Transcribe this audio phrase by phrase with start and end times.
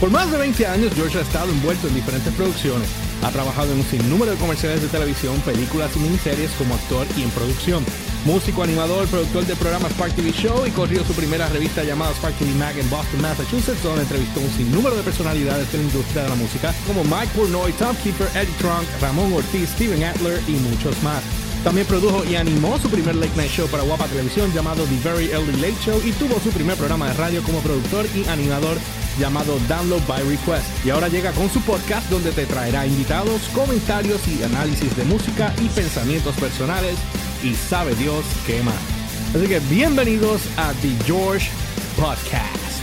[0.00, 2.86] Por más de 20 años, George ha estado envuelto en diferentes producciones.
[3.22, 7.22] Ha trabajado en un sinnúmero de comerciales de televisión, películas y miniseries como actor y
[7.22, 7.82] en producción.
[8.26, 12.36] Músico, animador, productor de programas Spark TV Show y corrió su primera revista llamada Spark
[12.36, 16.28] TV Mag en Boston, Massachusetts, donde entrevistó un sinnúmero de personalidades de la industria de
[16.28, 21.02] la música como Mike Pornoy, Tom Keeper, Eddie Trunk, Ramón Ortiz, Steven Adler y muchos
[21.02, 21.22] más.
[21.66, 25.32] También produjo y animó su primer late night show para Guapa Televisión llamado The Very
[25.32, 28.78] Early Late Show y tuvo su primer programa de radio como productor y animador
[29.18, 30.64] llamado Download by Request.
[30.86, 35.52] Y ahora llega con su podcast donde te traerá invitados, comentarios y análisis de música
[35.60, 36.94] y pensamientos personales
[37.42, 38.76] y sabe Dios qué más.
[39.34, 41.50] Así que bienvenidos a The George
[41.96, 42.76] Podcast.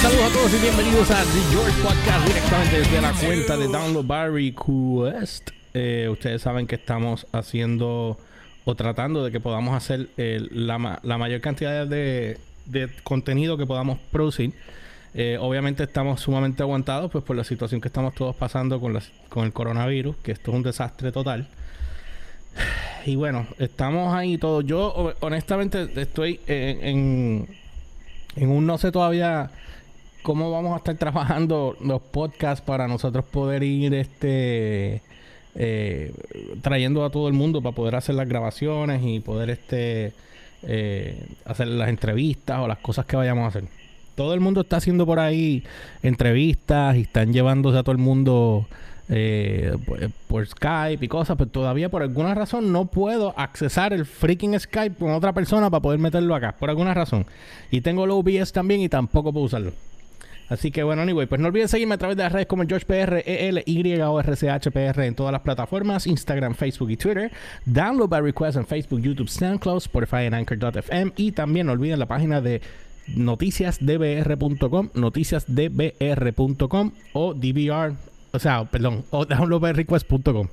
[0.00, 4.06] Saludos a todos y bienvenidos a The George Podcast directamente desde la cuenta de Download
[4.06, 5.50] by Request.
[5.74, 8.18] Eh, ustedes saben que estamos haciendo
[8.64, 12.38] o tratando de que podamos hacer eh, la, mayor cantidad de,
[13.02, 14.54] contenido que podamos producir.
[15.12, 18.96] Eh, obviamente estamos sumamente aguantados pues por la situación que estamos todos pasando con,
[19.44, 21.46] el coronavirus, que esto es un desastre total.
[23.04, 24.64] Y bueno, estamos ahí todos.
[24.64, 27.46] Yo honestamente estoy en
[28.36, 29.50] un no sé todavía
[30.22, 35.02] cómo vamos a estar trabajando los podcasts para nosotros poder ir este
[35.54, 36.12] eh,
[36.62, 40.12] trayendo a todo el mundo para poder hacer las grabaciones y poder este
[40.62, 43.64] eh, hacer las entrevistas o las cosas que vayamos a hacer.
[44.14, 45.64] Todo el mundo está haciendo por ahí
[46.02, 48.66] entrevistas y están llevándose a todo el mundo
[49.08, 49.76] eh,
[50.28, 54.96] por, Skype y cosas, pero todavía por alguna razón no puedo accesar el freaking Skype
[54.96, 57.26] con otra persona para poder meterlo acá, por alguna razón.
[57.70, 59.72] Y tengo el OBS también y tampoco puedo usarlo.
[60.50, 63.22] Así que bueno, anyway, pues no olviden seguirme a través de las redes como GeorgePR,
[63.24, 67.30] EL, Y en todas las plataformas, Instagram, Facebook y Twitter.
[67.64, 71.12] Download by request en Facebook, YouTube, SoundCloud, Spotify en Anchor.fm.
[71.16, 72.60] Y también no olviden la página de
[73.14, 77.94] noticiasdbr.com, noticiasdbr.com o DVR,
[78.32, 80.48] o sea, perdón, o downloadbyrequest.com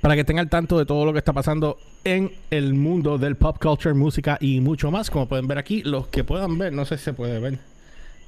[0.00, 3.36] para que tengan al tanto de todo lo que está pasando en el mundo del
[3.36, 5.10] pop culture, música y mucho más.
[5.10, 7.58] Como pueden ver aquí, los que puedan ver, no sé si se puede ver.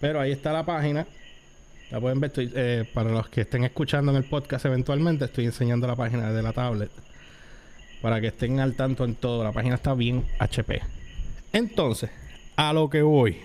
[0.02, 1.06] Pero ahí está la página.
[1.92, 2.32] La pueden ver.
[2.36, 6.42] Eh, para los que estén escuchando en el podcast eventualmente, estoy enseñando la página de
[6.42, 6.90] la tablet.
[8.02, 9.44] Para que estén al tanto en todo.
[9.44, 10.82] La página está bien HP.
[11.52, 12.10] Entonces,
[12.56, 13.42] a lo que voy.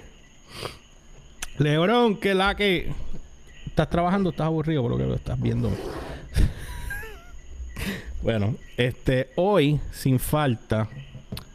[1.59, 2.91] Lebrón, que la que.
[3.68, 5.69] Estás trabajando, estás aburrido por lo que estás viendo.
[8.24, 10.89] bueno, este, hoy, sin falta.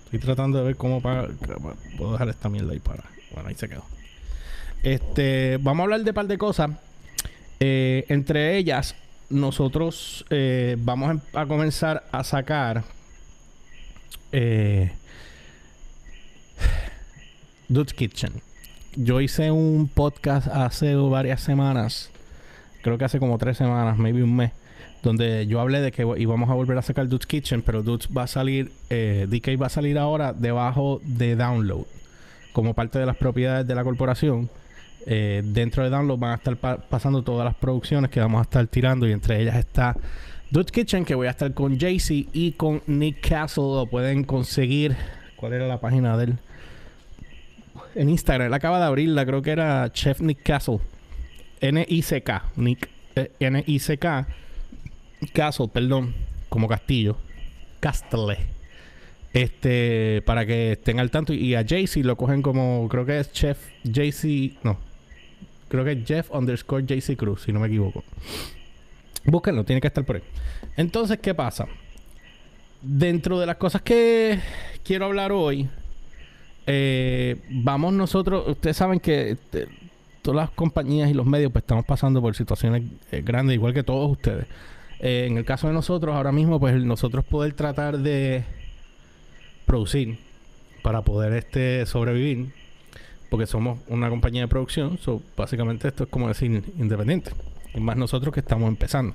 [0.04, 1.26] Estoy tratando de ver cómo para,
[1.98, 3.02] puedo dejar esta mierda ahí para.
[3.32, 3.82] Bueno, ahí se quedó.
[4.82, 6.70] Este, vamos a hablar de un par de cosas.
[7.60, 8.96] Eh, entre ellas,
[9.30, 12.84] nosotros eh, vamos em, a comenzar a sacar
[14.32, 14.92] eh,
[17.96, 18.32] Kitchen.
[18.96, 22.10] Yo hice un podcast hace varias semanas,
[22.82, 24.52] creo que hace como tres semanas, maybe un mes,
[25.02, 28.24] donde yo hablé de que íbamos a volver a sacar Dude's Kitchen, pero Dude's va
[28.24, 31.86] a salir, eh, DK va a salir ahora debajo de Download,
[32.52, 34.50] como parte de las propiedades de la corporación.
[35.06, 38.66] Eh, dentro de Download van a estar pasando todas las producciones que vamos a estar
[38.68, 39.96] tirando y entre ellas está
[40.50, 43.64] Dude Kitchen que voy a estar con Jaycee y con Nick Castle.
[43.64, 44.96] Lo pueden conseguir.
[45.36, 46.38] ¿cuál era la página de él?
[47.94, 48.46] en Instagram.
[48.46, 50.78] Él acaba de abrirla creo que era Chef Nick Castle.
[51.60, 54.26] N-I-C-K Nick eh, N-I-C-K
[55.32, 56.14] Castle perdón
[56.48, 57.16] como castillo.
[57.80, 58.36] Castle.
[59.32, 61.32] Este para que estén al tanto.
[61.32, 64.91] Y a Jaycee lo cogen como creo que es Chef Jaycee no
[65.72, 68.04] Creo que es Jeff underscore JC Cruz, si no me equivoco.
[69.24, 70.22] Búsquenlo, tiene que estar por ahí.
[70.76, 71.66] Entonces, ¿qué pasa?
[72.82, 74.38] Dentro de las cosas que
[74.84, 75.70] quiero hablar hoy,
[76.66, 79.66] eh, vamos nosotros, ustedes saben que este,
[80.20, 83.82] todas las compañías y los medios pues estamos pasando por situaciones eh, grandes, igual que
[83.82, 84.44] todos ustedes.
[85.00, 88.44] Eh, en el caso de nosotros, ahora mismo, pues nosotros poder tratar de
[89.64, 90.18] producir
[90.82, 92.52] para poder este sobrevivir
[93.32, 97.30] porque somos una compañía de producción, so, básicamente esto es como decir independiente,
[97.72, 99.14] y más nosotros que estamos empezando.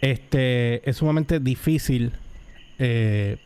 [0.00, 2.10] Este es sumamente difícil
[2.80, 3.36] eh,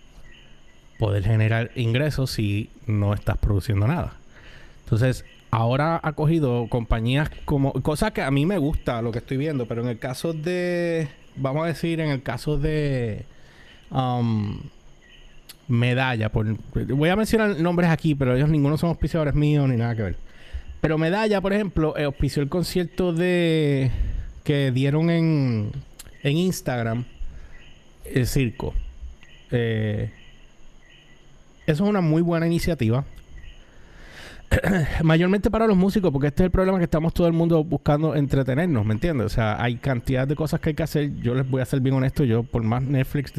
[0.98, 4.14] poder generar ingresos si no estás produciendo nada.
[4.84, 9.36] Entonces, ahora ha cogido compañías como cosa que a mí me gusta lo que estoy
[9.36, 13.26] viendo, pero en el caso de, vamos a decir, en el caso de
[13.90, 14.58] um,
[15.72, 20.02] Medalla, voy a mencionar nombres aquí, pero ellos ninguno son auspiciadores míos ni nada que
[20.02, 20.16] ver.
[20.82, 23.90] Pero Medalla, por ejemplo, eh, auspició el concierto de
[24.44, 25.72] que dieron en,
[26.22, 27.04] en Instagram,
[28.04, 28.74] el circo.
[29.50, 30.10] Eh,
[31.66, 33.06] eso es una muy buena iniciativa.
[35.02, 38.14] Mayormente para los músicos, porque este es el problema que estamos todo el mundo buscando
[38.14, 39.26] entretenernos, ¿me entiendes?
[39.26, 41.14] O sea, hay cantidad de cosas que hay que hacer.
[41.20, 43.32] Yo les voy a ser bien honesto, yo por más Netflix,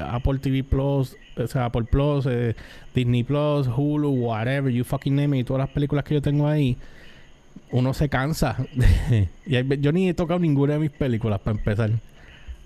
[0.00, 2.54] Apple TV Plus, o sea, Apple Plus, eh,
[2.94, 6.46] Disney Plus, Hulu, whatever, you fucking name it, y todas las películas que yo tengo
[6.46, 6.76] ahí,
[7.70, 8.56] uno se cansa.
[9.46, 11.90] y yo ni he tocado ninguna de mis películas para empezar.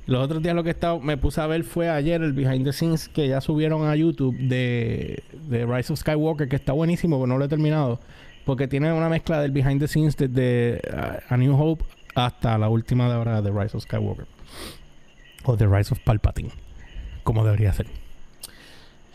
[0.07, 2.73] Los otros días lo que estaba, me puse a ver fue ayer el behind the
[2.73, 7.27] scenes que ya subieron a YouTube de, de Rise of Skywalker, que está buenísimo, pero
[7.27, 7.99] no lo he terminado.
[8.45, 12.69] Porque tiene una mezcla del behind the scenes desde uh, A New Hope hasta la
[12.69, 14.27] última de hora de Rise of Skywalker.
[15.45, 16.51] O The Rise of Palpatine.
[17.25, 17.89] Como debería ser.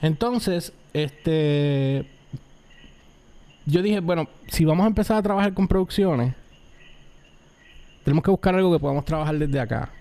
[0.01, 2.05] Entonces, este.
[3.65, 6.33] Yo dije, bueno, si vamos a empezar a trabajar con producciones,
[8.03, 9.91] tenemos que buscar algo que podamos trabajar desde acá.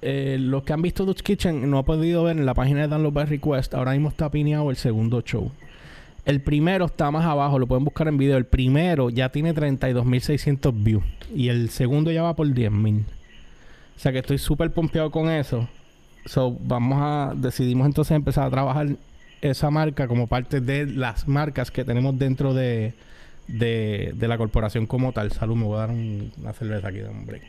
[0.00, 2.88] Eh, los que han visto Dutch Kitchen no han podido ver en la página de
[2.88, 3.74] Download by Request.
[3.74, 5.50] Ahora mismo está pineado el segundo show.
[6.24, 8.36] El primero está más abajo, lo pueden buscar en video.
[8.36, 11.04] El primero ya tiene 32.600 views.
[11.34, 13.00] Y el segundo ya va por 10.000.
[13.96, 15.68] O sea que estoy súper pompeado con eso.
[16.26, 17.32] So, vamos a.
[17.34, 18.88] Decidimos entonces empezar a trabajar
[19.40, 22.92] esa marca como parte de las marcas que tenemos dentro de,
[23.46, 25.32] de, la corporación como tal.
[25.32, 27.42] Salud, me voy a dar una cerveza aquí de break.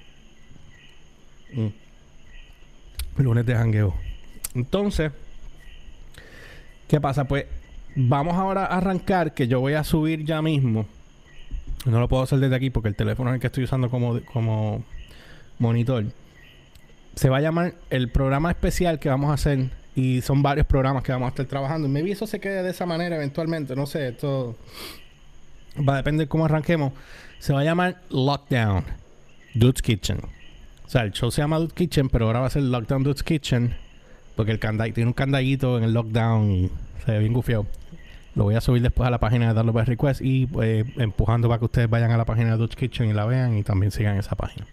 [1.54, 1.89] Mm
[3.18, 3.96] lunes de jangueo.
[4.56, 5.12] Entonces,
[6.88, 7.26] ¿qué pasa?
[7.26, 7.46] Pues
[7.96, 10.86] vamos ahora a arrancar, que yo voy a subir ya mismo.
[11.86, 14.20] No lo puedo hacer desde aquí porque el teléfono es el que estoy usando como,
[14.22, 14.84] como
[15.60, 16.06] monitor.
[17.16, 19.70] Se va a llamar el programa especial que vamos a hacer.
[19.96, 21.88] Y son varios programas que vamos a estar trabajando.
[21.88, 23.76] Y maybe eso se quede de esa manera eventualmente.
[23.76, 24.56] No sé, esto
[25.78, 26.94] va a depender de cómo arranquemos.
[27.40, 28.86] Se va a llamar Lockdown.
[29.56, 30.39] Dude's Kitchen.
[30.90, 33.22] O sea, el show se llama Dude Kitchen, pero ahora va a ser Lockdown Dude's
[33.22, 33.76] Kitchen.
[34.36, 36.72] Porque el tiene un candadito en el lockdown y
[37.06, 37.68] se ve bien gufiado.
[38.34, 41.48] Lo voy a subir después a la página de Darlo by Request y pues, empujando
[41.48, 43.92] para que ustedes vayan a la página de Dude's Kitchen y la vean y también
[43.92, 44.66] sigan esa página.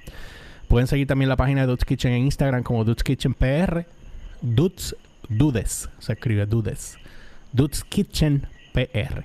[0.68, 3.84] Pueden seguir también la página de Dude's Kitchen en Instagram como Dude's Kitchen PR.
[4.40, 4.96] Dudes,
[5.28, 6.96] Dudes, se escribe Dudes.
[7.52, 9.22] Dude's Kitchen PR.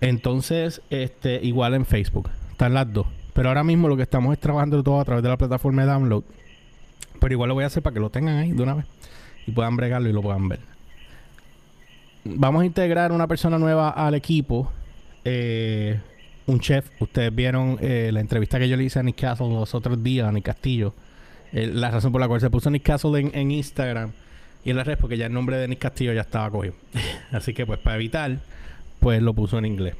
[0.00, 2.28] Entonces, este, igual en Facebook.
[2.50, 3.06] Están las dos.
[3.32, 5.88] Pero ahora mismo lo que estamos es trabajando todo a través de la plataforma de
[5.88, 6.24] download.
[7.18, 8.86] Pero igual lo voy a hacer para que lo tengan ahí de una vez
[9.46, 10.60] y puedan bregarlo y lo puedan ver.
[12.24, 14.70] Vamos a integrar una persona nueva al equipo.
[15.24, 15.98] Eh,
[16.46, 16.88] un chef.
[17.00, 20.28] Ustedes vieron eh, la entrevista que yo le hice a Nick Castle los otros días,
[20.28, 20.94] a Nick Castillo.
[21.52, 24.12] Eh, la razón por la cual se puso Nick Castle en, Instagram
[24.64, 26.74] y en la red, porque ya el nombre de Nick Castillo ya estaba cogido.
[27.32, 28.38] Así que, pues, para evitar,
[29.00, 29.94] pues lo puso en inglés.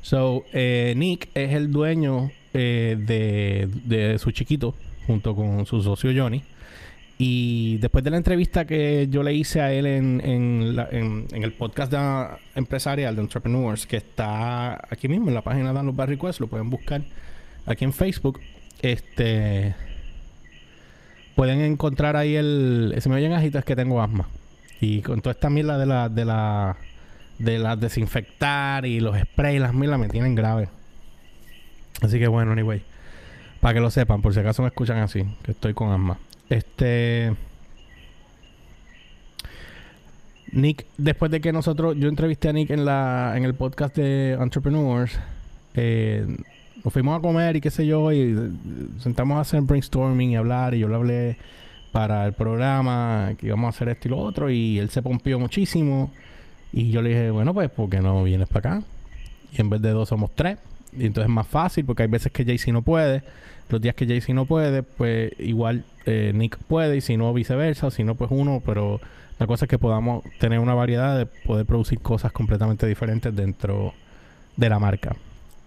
[0.00, 4.74] So, Nick es el dueño eh, de, su chiquito
[5.06, 6.42] junto con su socio Johnny.
[7.20, 11.90] Y después de la entrevista que yo le hice a él en, en, el podcast
[11.90, 16.38] de empresarial de Entrepreneurs, que está aquí mismo en la página de los Bar Request,
[16.38, 17.02] lo pueden buscar
[17.66, 18.40] aquí en Facebook.
[18.82, 19.74] Este
[21.34, 22.94] pueden encontrar ahí el.
[22.98, 24.28] Se me oyen agitas que tengo asma.
[24.80, 26.76] Y con toda esta mierda de la, de la
[27.38, 30.68] de la desinfectar y los sprays, las milas me tienen grave.
[32.00, 32.82] Así que bueno, anyway.
[33.60, 36.18] Para que lo sepan, por si acaso me escuchan así, que estoy con asma.
[36.48, 37.34] Este.
[40.52, 44.32] Nick, después de que nosotros, yo entrevisté a Nick en la en el podcast de
[44.32, 45.18] Entrepreneurs,
[45.74, 46.24] eh,
[46.82, 48.34] nos fuimos a comer y qué sé yo, y
[48.98, 51.36] sentamos a hacer brainstorming y hablar, y yo le hablé
[51.92, 55.38] para el programa, que íbamos a hacer esto y lo otro, y él se pompió
[55.38, 56.12] muchísimo,
[56.72, 58.86] y yo le dije, bueno, pues, ¿por qué no vienes para acá?
[59.52, 60.58] Y en vez de dos somos tres.
[60.96, 63.22] Y entonces es más fácil porque hay veces que Jaycee no puede.
[63.68, 67.90] Los días que Jaycee no puede, pues igual eh, Nick puede y si no viceversa,
[67.90, 69.00] si no pues uno, pero
[69.38, 73.92] la cosa es que podamos tener una variedad de poder producir cosas completamente diferentes dentro
[74.56, 75.14] de la marca.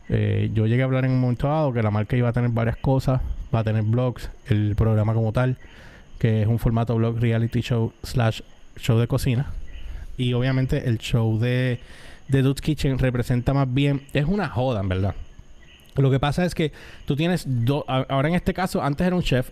[0.09, 2.49] Eh, yo llegué a hablar en un momento dado que la marca iba a tener
[2.49, 3.21] varias cosas,
[3.53, 5.57] va a tener blogs, el programa como tal,
[6.19, 8.41] que es un formato blog reality show slash
[8.75, 9.51] show de cocina.
[10.17, 11.79] Y obviamente el show de
[12.31, 15.15] de Dude's Kitchen representa más bien, es una joda, en verdad.
[15.95, 16.71] Lo que pasa es que
[17.05, 19.49] tú tienes dos, ahora en este caso, antes era un chef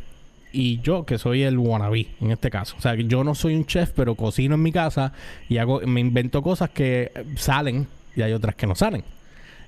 [0.51, 2.75] y yo que soy el wannabe en este caso.
[2.77, 5.11] O sea, yo no soy un chef, pero cocino en mi casa
[5.49, 9.03] y hago, me invento cosas que salen y hay otras que no salen.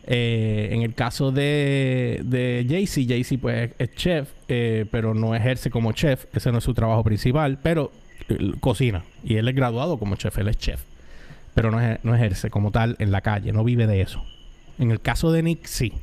[0.07, 5.69] Eh, en el caso de, de Jaycee, Jaycee pues es chef, eh, pero no ejerce
[5.69, 7.91] como chef, ese no es su trabajo principal, pero
[8.29, 10.81] eh, cocina y él es graduado como chef, él es chef
[11.53, 14.23] pero no, ejerce como tal en la calle, no vive de eso.
[14.79, 15.93] En el caso de Nick, sí.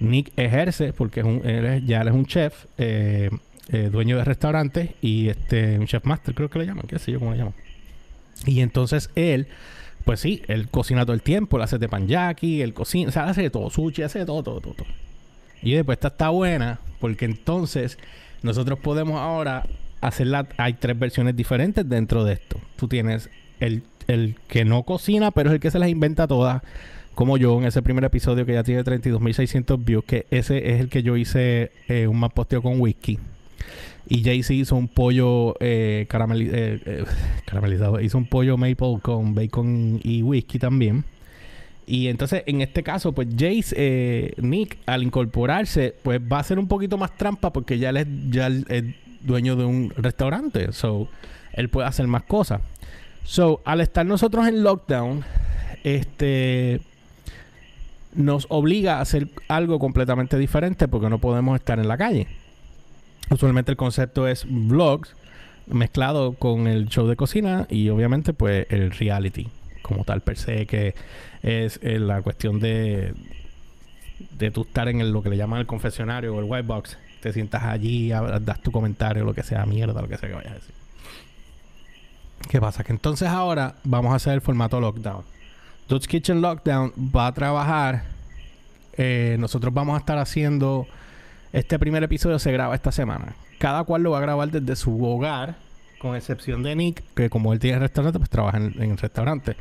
[0.00, 1.42] Nick ejerce porque es un,
[1.86, 3.30] ya él es un chef, eh,
[3.70, 7.12] eh, dueño de restaurantes y este un chef master, creo que le llaman, qué sé
[7.12, 7.54] yo cómo le llaman.
[8.46, 9.48] Y entonces él,
[10.04, 13.28] pues sí, él cocina todo el tiempo, él hace de panjaki, él cocina, o sea,
[13.28, 14.74] hace de todo, sushi, hace de todo, todo, todo.
[14.74, 14.88] todo.
[15.62, 17.98] Y después esta está buena porque entonces
[18.42, 19.64] nosotros podemos ahora
[20.00, 20.48] hacerla.
[20.56, 22.60] Hay tres versiones diferentes dentro de esto.
[22.76, 23.30] Tú tienes
[23.60, 26.62] el, el que no cocina, pero es el que se las inventa todas.
[27.14, 30.88] Como yo en ese primer episodio que ya tiene 32.600 views, que ese es el
[30.88, 33.18] que yo hice eh, un más posteo con whisky.
[34.08, 37.04] Y Jaycee hizo un pollo eh, eh,
[37.44, 38.00] caramelizado.
[38.00, 41.04] Hizo un pollo maple con bacon y whisky también.
[41.86, 46.68] Y entonces, en este caso, pues Jace, Nick, al incorporarse, pues va a ser un
[46.68, 48.84] poquito más trampa porque ya es, ya él es
[49.22, 50.72] dueño de un restaurante.
[50.72, 51.08] So,
[51.52, 52.60] él puede hacer más cosas.
[53.30, 55.22] So, al estar nosotros en lockdown,
[55.84, 56.80] este
[58.14, 62.26] nos obliga a hacer algo completamente diferente porque no podemos estar en la calle.
[63.30, 65.14] Usualmente el concepto es vlogs
[65.66, 69.46] mezclado con el show de cocina y obviamente pues el reality
[69.82, 70.94] como tal per se que
[71.42, 73.12] es eh, la cuestión de
[74.38, 76.96] de tú estar en el- lo que le llaman el confesionario o el white box
[77.20, 80.52] te sientas allí das tu comentario lo que sea mierda lo que sea que vayas
[80.52, 80.74] a decir
[82.48, 82.84] ¿qué pasa?
[82.84, 85.22] que entonces ahora vamos a hacer el formato lockdown
[85.88, 88.04] Dutch Kitchen Lockdown va a trabajar
[88.98, 90.86] eh, nosotros vamos a estar haciendo
[91.52, 93.34] este primer episodio se graba esta semana.
[93.58, 95.56] Cada cual lo va a grabar desde su hogar,
[95.98, 99.56] con excepción de Nick, que como él tiene restaurante, pues trabaja en, en el restaurante.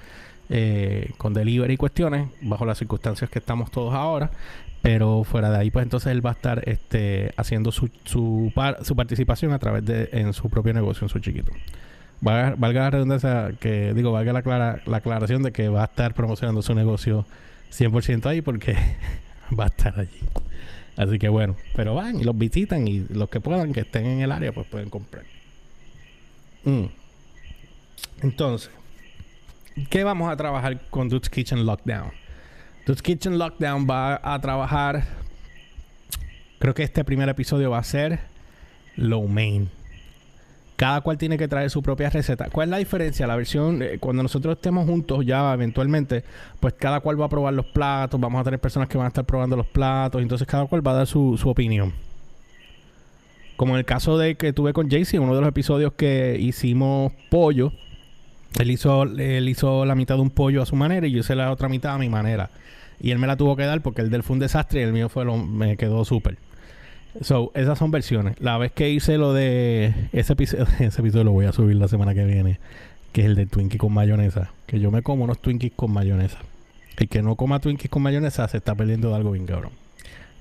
[0.50, 4.32] eh, con delivery y cuestiones, bajo las circunstancias que estamos todos ahora.
[4.82, 8.52] Pero fuera de ahí, pues entonces él va a estar este, haciendo su, su
[8.96, 11.52] participación a través de en su propio negocio, en su chiquito.
[12.20, 15.86] Valga, valga la redundancia, que digo, valga la, clara, la aclaración de que va a
[15.86, 17.26] estar promocionando su negocio
[17.72, 18.76] 100% ahí porque
[19.58, 20.20] va a estar allí.
[20.96, 24.22] Así que bueno, pero van y los visitan y los que puedan, que estén en
[24.22, 25.26] el área, pues pueden comprar.
[26.64, 26.86] Mm.
[28.24, 28.72] Entonces,
[29.92, 32.12] ¿qué vamos a trabajar con Dude's Kitchen Lockdown?
[32.88, 35.04] Dude's Kitchen Lockdown va a trabajar,
[36.58, 38.20] creo que este primer episodio va a ser
[38.96, 39.70] low main.
[40.78, 42.50] Cada cual tiene que traer su propia receta.
[42.52, 43.28] ¿Cuál es la diferencia?
[43.28, 46.24] La versión, eh, cuando nosotros estemos juntos ya eventualmente,
[46.60, 49.08] pues cada cual va a probar los platos, vamos a tener personas que van a
[49.10, 51.94] estar probando los platos, entonces cada cual va a dar su, su opinión.
[53.58, 57.12] Como en el caso de que tuve con Jaycee, uno de los episodios que hicimos
[57.32, 57.74] pollo,
[58.60, 61.36] él hizo, él hizo la mitad de un pollo a su manera y yo hice
[61.36, 62.52] la otra mitad a mi manera.
[63.00, 64.94] Y él me la tuvo que dar porque el del fue un desastre y el
[64.94, 66.38] mío fue lo, me quedó súper.
[67.22, 68.40] So, esas son versiones.
[68.40, 71.88] La vez que hice lo de ese episodio, ese episodio lo voy a subir la
[71.88, 72.60] semana que viene,
[73.12, 74.52] que es el de Twinkie con mayonesa.
[74.66, 76.40] Que yo me como unos Twinkies con mayonesa.
[76.98, 79.72] El que no coma Twinkies con mayonesa se está perdiendo de algo bien cabrón.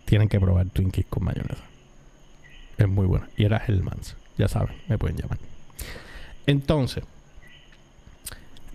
[0.05, 1.63] Tienen que probar Twinkies con mayonesa.
[2.79, 3.27] Es muy bueno.
[3.37, 4.17] Y era Hellmans.
[4.39, 5.39] Ya saben, me pueden llamar.
[6.47, 7.05] Entonces,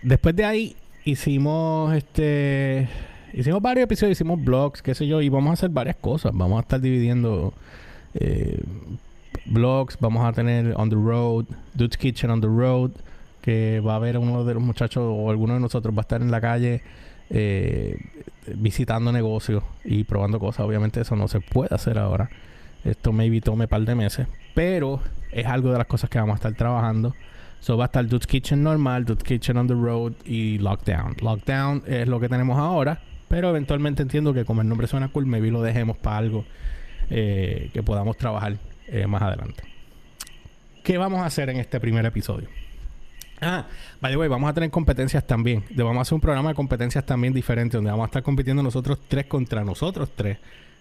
[0.02, 2.88] después de ahí hicimos este
[3.32, 6.32] hicimos varios episodios, hicimos blogs, qué sé yo, y vamos a hacer varias cosas.
[6.34, 7.54] Vamos a estar dividiendo
[8.14, 8.62] eh,
[9.46, 12.92] blogs, vamos a tener On the Road, Dude's Kitchen On the Road,
[13.40, 16.22] que va a haber uno de los muchachos o alguno de nosotros va a estar
[16.22, 16.82] en la calle
[17.30, 17.98] eh,
[18.54, 20.66] visitando negocios y probando cosas.
[20.66, 22.30] Obviamente eso no se puede hacer ahora.
[22.84, 25.00] Esto maybe tome un par de meses, pero
[25.30, 27.14] es algo de las cosas que vamos a estar trabajando.
[27.60, 31.16] So va a estar Dude's Kitchen normal, Dude's Kitchen on the road y Lockdown.
[31.20, 35.26] Lockdown es lo que tenemos ahora, pero eventualmente entiendo que como el nombre suena cool,
[35.26, 36.44] maybe lo dejemos para algo
[37.14, 39.64] eh, que podamos trabajar eh, más adelante.
[40.82, 42.48] ¿Qué vamos a hacer en este primer episodio?
[43.38, 43.66] Ah,
[44.00, 45.62] by the way, vamos a tener competencias también.
[45.74, 48.98] Vamos a hacer un programa de competencias también diferente, donde vamos a estar compitiendo nosotros
[49.08, 50.38] tres contra nosotros tres.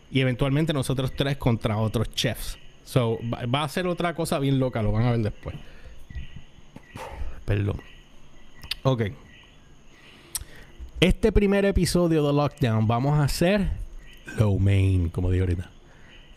[0.09, 2.57] Y eventualmente nosotros tres contra otros chefs.
[2.85, 3.19] So,
[3.53, 5.55] va a ser otra cosa bien loca, lo van a ver después.
[7.43, 7.81] Perdón.
[8.83, 9.03] Ok.
[11.01, 13.71] Este primer episodio de Lockdown vamos a hacer
[14.37, 15.69] low main, como digo ahorita.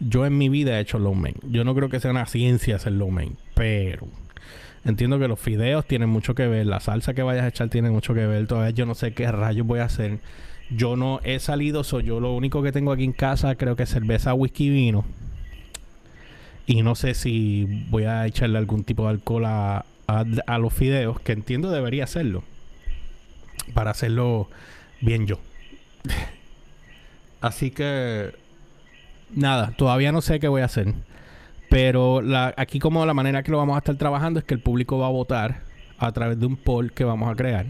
[0.01, 1.37] Yo en mi vida he hecho low main.
[1.49, 4.07] Yo no creo que sea una ciencia hacer low main, pero
[4.85, 7.91] entiendo que los fideos tienen mucho que ver, la salsa que vayas a echar tiene
[7.91, 8.47] mucho que ver.
[8.47, 10.19] Todavía yo no sé qué rayos voy a hacer.
[10.71, 13.87] Yo no he salido, soy yo lo único que tengo aquí en casa, creo que
[13.87, 15.05] cerveza, whisky vino.
[16.67, 20.73] Y no sé si voy a echarle algún tipo de alcohol a, a- a los
[20.73, 22.43] fideos, que entiendo debería hacerlo.
[23.75, 24.49] Para hacerlo
[25.01, 25.39] bien yo.
[27.41, 28.33] Así que
[29.35, 30.95] nada, todavía no sé qué voy a hacer.
[31.71, 34.61] Pero la, aquí como la manera que lo vamos a estar trabajando es que el
[34.61, 35.62] público va a votar
[35.99, 37.67] a través de un poll que vamos a crear.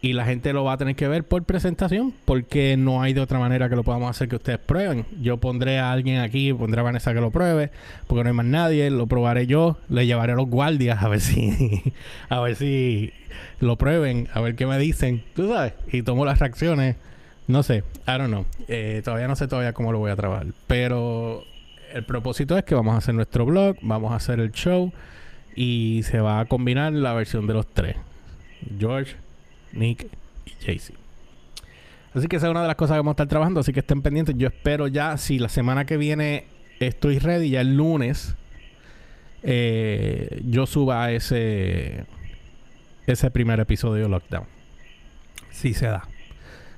[0.00, 3.22] y la gente lo va a tener que ver por presentación porque no hay de
[3.22, 5.06] otra manera que lo podamos hacer que ustedes prueben.
[5.22, 7.70] Yo pondré a alguien aquí, pondré a Vanessa que lo pruebe
[8.06, 11.20] porque no hay más nadie, lo probaré yo, le llevaré a los guardias a ver
[11.20, 11.94] si
[12.28, 13.12] a ver si
[13.60, 16.96] lo prueben, a ver qué me dicen, tú sabes, y tomo las reacciones.
[17.46, 18.46] No sé, I don't know.
[18.68, 21.44] Eh, todavía no sé todavía cómo lo voy a trabajar, pero
[21.92, 24.92] el propósito es que vamos a hacer nuestro blog, vamos a hacer el show
[25.54, 27.96] y se va a combinar la versión de los tres.
[28.78, 29.16] George,
[29.72, 30.06] Nick
[30.46, 30.94] y Jaycee.
[32.14, 33.60] Así que esa es una de las cosas que vamos a estar trabajando.
[33.60, 34.36] Así que estén pendientes.
[34.38, 36.46] Yo espero ya, si la semana que viene
[36.80, 38.36] estoy ready, ya el lunes,
[39.42, 42.06] eh, yo suba ese,
[43.06, 44.46] ese primer episodio de Lockdown.
[45.50, 46.08] Si se da.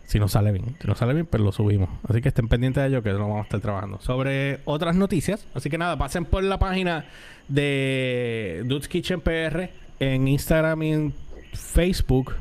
[0.06, 0.76] Si no sale bien.
[0.80, 1.88] Si no sale bien, pues lo subimos.
[2.08, 4.00] Así que estén pendientes de ello que lo vamos a estar trabajando.
[4.00, 5.46] Sobre otras noticias.
[5.54, 7.06] Así que nada, pasen por la página
[7.48, 9.70] de Dude's Kitchen PR
[10.00, 11.14] en Instagram y en
[11.52, 12.34] Facebook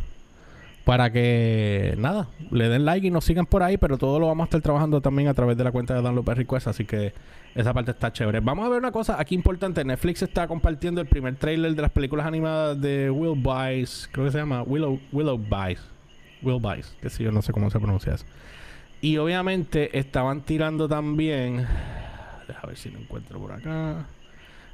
[0.86, 4.44] para que nada, le den like y nos sigan por ahí, pero todo lo vamos
[4.44, 7.12] a estar trabajando también a través de la cuenta de Download Request, así que
[7.56, 8.40] esa parte está chévere.
[8.40, 11.90] Vamos a ver una cosa aquí importante, Netflix está compartiendo el primer trailer de las
[11.90, 15.95] películas animadas de Will Bice, creo que se llama Willow Willow Bice.
[16.46, 18.26] Will Bice, que si yo no sé cómo se pronuncia eso.
[19.02, 21.68] Y obviamente estaban tirando también,
[22.48, 24.06] déjame ver si lo encuentro por acá.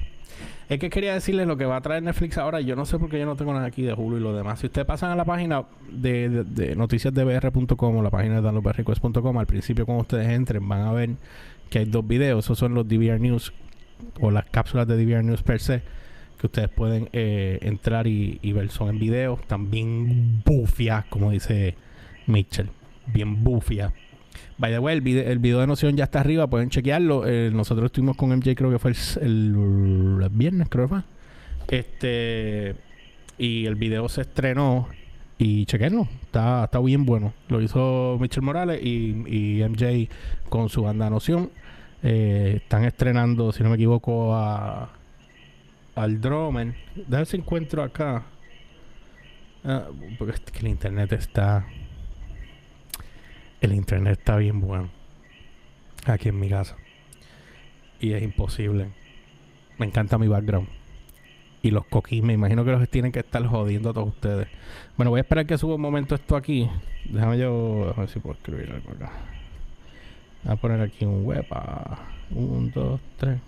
[0.70, 2.62] Es que quería decirles lo que va a traer Netflix ahora.
[2.62, 4.60] Yo no sé por qué yo no tengo nada aquí de Hulu y lo demás.
[4.60, 9.38] Si ustedes pasan a la página de, de, de noticiasdbr.com o la página de downloadbarrequest.com,
[9.38, 11.10] al principio cuando ustedes entren van a ver
[11.70, 12.46] que hay dos videos.
[12.46, 13.52] Esos son los DVR News
[14.22, 15.82] o las cápsulas de DVR News per se
[16.40, 18.70] que ustedes pueden eh, entrar y, ver.
[18.70, 19.40] Son en video.
[19.48, 21.76] También bufias, como dice
[22.28, 22.70] Mitchell.
[23.08, 23.92] Bien bufias.
[24.58, 27.28] By the way, el video, de Noción ya está arriba, pueden chequearlo.
[27.28, 31.02] Eh, nosotros estuvimos con MJ, creo que fue el, el, viernes, creo que fue.
[31.68, 32.76] Este.
[33.38, 34.88] Y el video se estrenó.
[35.38, 37.34] Y chequenlo, está, está bien bueno.
[37.48, 40.10] Lo hizo Mitchell Morales y, y MJ
[40.50, 41.50] con su banda Noción.
[42.04, 44.99] Eh, están estrenando, si no me equivoco, a
[45.96, 46.76] al Dromen.
[47.08, 48.24] Ver si encuentro acá.
[49.64, 51.66] Ah, porque es que el internet está
[53.62, 54.90] el internet está bien bueno
[56.06, 56.78] aquí en mi casa.
[58.00, 58.90] Y es imposible.
[59.78, 60.68] Me encanta mi background.
[61.62, 64.48] Y los coquis, me imagino que los tienen que estar jodiendo a todos ustedes.
[64.96, 66.70] Bueno, voy a esperar que suba un momento esto aquí.
[67.04, 69.12] Déjame yo a ver si puedo escribir algo acá.
[70.44, 71.46] Voy a poner aquí un web.
[72.32, 73.40] Un, dos, tres.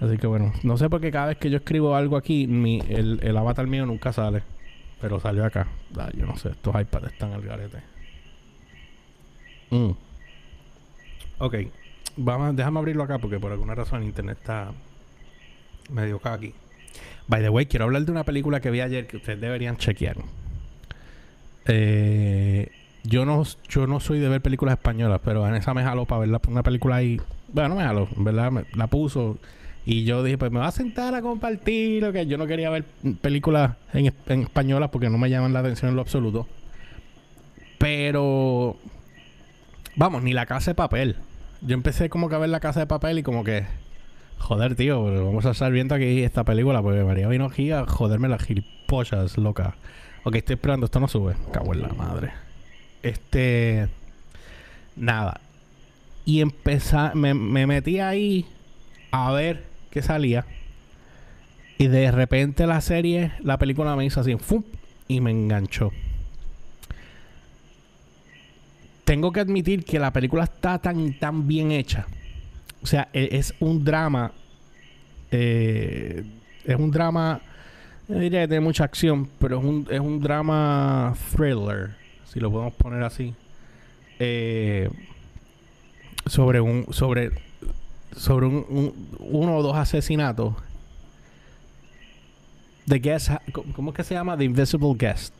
[0.00, 2.80] Así que bueno, no sé por qué cada vez que yo escribo algo aquí, mi,
[2.88, 4.42] el, el avatar mío nunca sale.
[5.00, 5.66] Pero salió acá.
[5.98, 7.78] Ah, yo no sé, estos iPads están al garete.
[9.70, 9.90] Mm.
[11.38, 11.54] Ok.
[12.16, 14.72] Vamos, déjame abrirlo acá porque por alguna razón el internet está
[15.90, 16.52] medio aquí.
[17.28, 20.16] By the way, quiero hablar de una película que vi ayer que ustedes deberían chequear.
[21.66, 22.70] Eh,
[23.04, 26.40] yo no yo no soy de ver películas españolas, pero Vanessa me jaló para ver
[26.48, 27.20] una película ahí.
[27.48, 29.38] Bueno, no me jaló, en verdad, me, la puso.
[29.90, 32.12] Y yo dije, pues me va a sentar a compartir.
[32.12, 32.84] Que yo no quería ver
[33.20, 36.46] películas en, en españolas porque no me llaman la atención en lo absoluto.
[37.76, 38.76] Pero
[39.96, 41.16] Vamos, ni la casa de papel.
[41.60, 43.66] Yo empecé como que a ver la casa de papel y como que.
[44.38, 48.28] Joder, tío, vamos a estar viendo aquí esta película porque María vino aquí a joderme
[48.28, 49.74] las gilipollas, loca.
[50.22, 51.34] Ok, estoy esperando, esto no sube.
[51.52, 52.30] Cago en la madre.
[53.02, 53.88] Este.
[54.94, 55.40] Nada.
[56.24, 58.46] Y empecé, me, me metí ahí
[59.10, 60.44] a ver qué salía.
[61.78, 64.62] Y de repente la serie, la película me hizo así, ¡fum!
[65.08, 65.92] y me enganchó
[69.10, 72.06] tengo que admitir que la película está tan, tan bien hecha.
[72.80, 74.30] O sea, e, es, un drama.
[75.32, 76.22] Eh,
[76.64, 77.40] es un drama.
[78.06, 82.52] No diría que tiene mucha acción, pero es un, es un drama thriller, si lo
[82.52, 83.34] podemos poner así.
[84.20, 84.88] Eh,
[86.26, 86.86] sobre un.
[86.92, 87.32] sobre.
[88.16, 90.54] Sobre un, un, uno o dos asesinatos.
[92.86, 93.30] The Guest.
[93.74, 94.36] ¿Cómo es que se llama?
[94.36, 95.34] The Invisible Guest.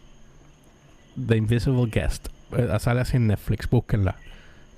[1.26, 2.28] The Invisible Guest.
[2.56, 4.16] Eh, sale así en Netflix, búsquenla.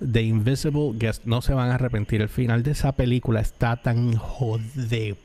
[0.00, 2.22] The Invisible Guest, no se van a arrepentir.
[2.22, 5.16] El final de esa película está tan jode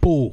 [0.00, 0.32] pu.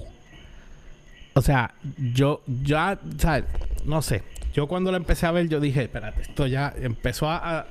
[1.33, 1.75] O sea,
[2.13, 3.45] yo ya, sea,
[3.85, 4.23] no sé.
[4.53, 7.67] Yo cuando la empecé a ver, yo dije, espérate, esto ya empezó a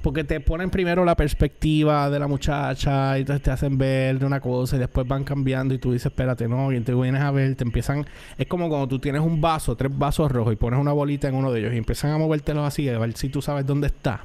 [0.00, 4.26] porque te ponen primero la perspectiva de la muchacha y entonces te hacen ver de
[4.26, 7.30] una cosa y después van cambiando y tú dices, espérate, no, y te vienes a
[7.30, 8.06] ver, te empiezan...
[8.38, 11.34] Es como cuando tú tienes un vaso, tres vasos rojos y pones una bolita en
[11.34, 14.22] uno de ellos y empiezan a movértelos así, a ver si tú sabes dónde está.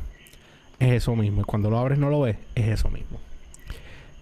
[0.79, 1.41] Es eso mismo.
[1.41, 3.19] Y cuando lo abres no lo ves, es eso mismo.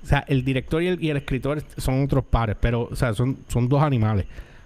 [0.03, 3.69] O sea, el director y el, escritor son otros pares, pero, o sea, son, son
[3.69, 4.25] dos animales.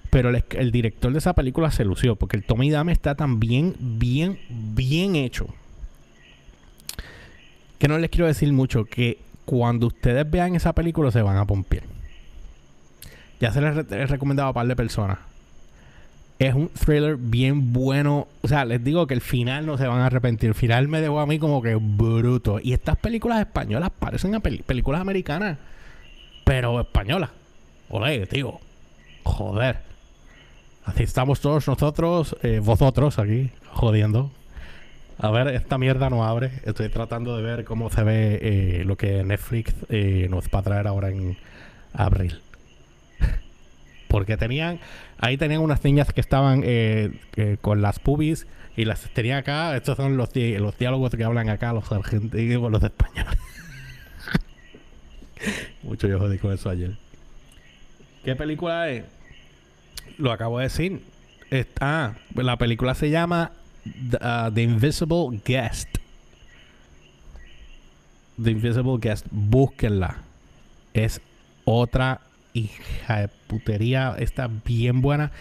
[0.10, 3.76] Pero el, director de esa película se lució, porque el Tommy Dame está tan bien,
[3.80, 5.47] bien, bien hecho
[7.78, 11.46] que no les quiero decir mucho, que cuando ustedes vean esa película se van a
[11.46, 11.84] pompear.
[13.40, 15.20] Ya se les he recomendado a un par de personas.
[16.40, 18.28] Es un thriller bien bueno.
[18.42, 20.50] O sea, les digo que el final no se van a arrepentir.
[20.50, 22.60] El final me dejó a mí como que bruto.
[22.62, 25.58] Y estas películas españolas parecen a películas americanas.
[26.44, 27.32] Pero españolas.
[27.90, 28.60] Olé, tío.
[29.24, 29.78] Joder.
[30.86, 34.32] Así estamos todos nosotros, eh, vosotros aquí, jodiendo.
[35.19, 36.51] A ver, esta mierda no abre.
[36.63, 40.62] Estoy tratando de ver cómo se ve eh, lo que Netflix eh, nos va a
[40.62, 41.38] traer ahora en
[41.93, 42.39] abril.
[44.08, 44.80] Porque tenían,
[45.17, 49.75] ahí tenían unas niñas que estaban eh, con las pubis y las tenían acá.
[49.75, 53.39] Estos son los, los diálogos que hablan acá los argentinos, los españoles.
[55.82, 56.95] Mucho yo jodí con eso ayer.
[58.23, 59.03] ¿Qué película es?
[60.19, 61.01] Lo acabo de decir.
[61.80, 63.51] Ah, la película se llama
[64.13, 65.88] Uh, The, Invisible Guest.
[68.41, 70.17] The Invisible Guest, búsquenla.
[70.93, 71.21] Es
[71.65, 72.21] otra
[72.54, 74.15] hija de putería.
[74.17, 75.32] Está bien buena.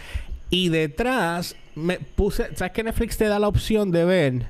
[0.49, 2.55] Y detrás me puse.
[2.55, 4.45] ¿Sabes que Netflix te da la opción de ver?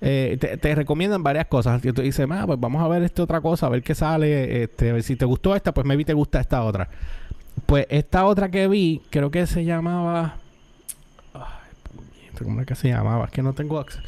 [0.00, 1.84] Eh, te, recomiendan varias cosas.
[1.84, 4.62] Y tú dices, ah, pues vamos a ver esta otra cosa, a ver qué sale.
[4.64, 6.88] Este, a ver si te gustó esta, pues maybe te gusta esta otra.
[7.64, 10.36] Pues esta otra que vi, creo que se llamaba.
[12.44, 13.26] ¿Cómo es que se llamaba?
[13.26, 14.02] Es que no tengo acceso.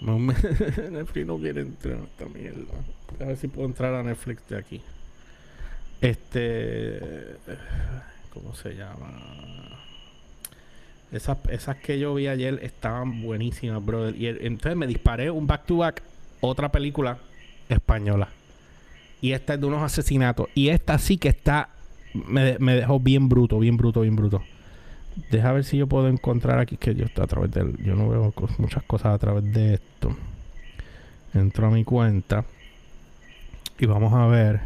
[0.00, 0.18] No.
[0.90, 2.72] Netflix no quiere entrar a esta mierda.
[3.20, 4.80] A ver si puedo entrar a Netflix de aquí.
[6.00, 7.36] Este.
[8.32, 9.10] ¿Cómo se llama?
[11.12, 14.16] Esas, esas que yo vi ayer estaban buenísimas, brother.
[14.16, 16.02] Y entonces me disparé un back to back,
[16.40, 17.18] otra película
[17.68, 18.28] española.
[19.20, 20.48] Y esta es de unos asesinatos.
[20.54, 21.70] Y esta sí que está.
[22.14, 24.42] Me, me dejó bien bruto, bien bruto, bien bruto.
[25.30, 27.76] Deja ver si yo puedo encontrar aquí que yo a través del.
[27.84, 30.16] Yo no veo muchas cosas a través de esto.
[31.34, 32.44] Entro a mi cuenta.
[33.78, 34.60] Y vamos a ver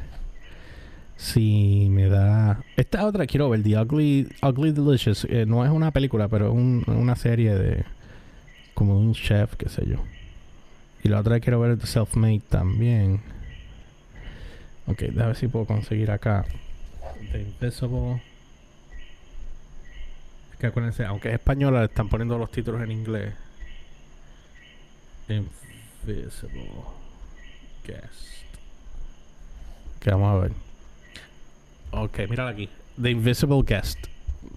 [1.17, 2.63] si me da.
[2.77, 5.27] Esta otra quiero ver, The Ugly, Ugly Delicious.
[5.31, 7.85] Eh, no es una película, pero es una serie de.
[8.75, 9.99] Como un chef, qué sé yo.
[11.03, 13.21] Y la otra quiero ver The Self-Made también.
[14.87, 16.45] Ok, déjame ver si puedo conseguir acá.
[17.61, 17.71] The
[20.67, 23.35] acuérdense, aunque es española, le están poniendo los títulos en inglés.
[25.29, 26.71] Invisible
[27.87, 28.45] Guest.
[30.01, 30.53] Que vamos a ver.
[31.93, 32.69] Ok, mírala aquí.
[33.01, 34.07] The Invisible Guest.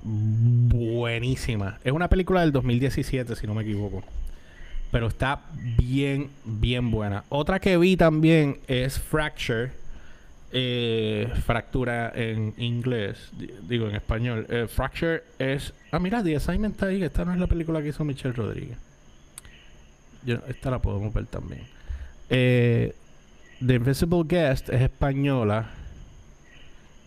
[0.04, 1.80] Buenísima.
[1.84, 4.04] Es una película del 2017, si no me equivoco.
[4.92, 5.42] Pero está
[5.78, 7.24] bien, bien buena.
[7.30, 9.72] Otra que vi también es Fracture
[10.52, 13.32] eh, fractura en inglés,
[13.68, 14.46] digo en español.
[14.50, 15.74] Eh, fracture es.
[15.92, 17.04] Ah, mira, The Assignment está ahí.
[17.04, 18.78] Esta no es la película que hizo Michelle Rodríguez.
[20.48, 21.62] Esta la podemos ver también.
[22.30, 22.94] Eh,
[23.66, 25.70] The Invisible Guest es española.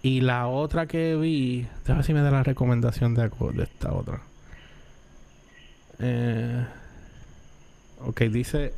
[0.02, 1.66] Y la otra que vi.
[1.80, 4.22] Déjame ver si me da la recomendación de, de esta otra.
[5.98, 6.64] Eh,
[8.00, 8.72] ok, dice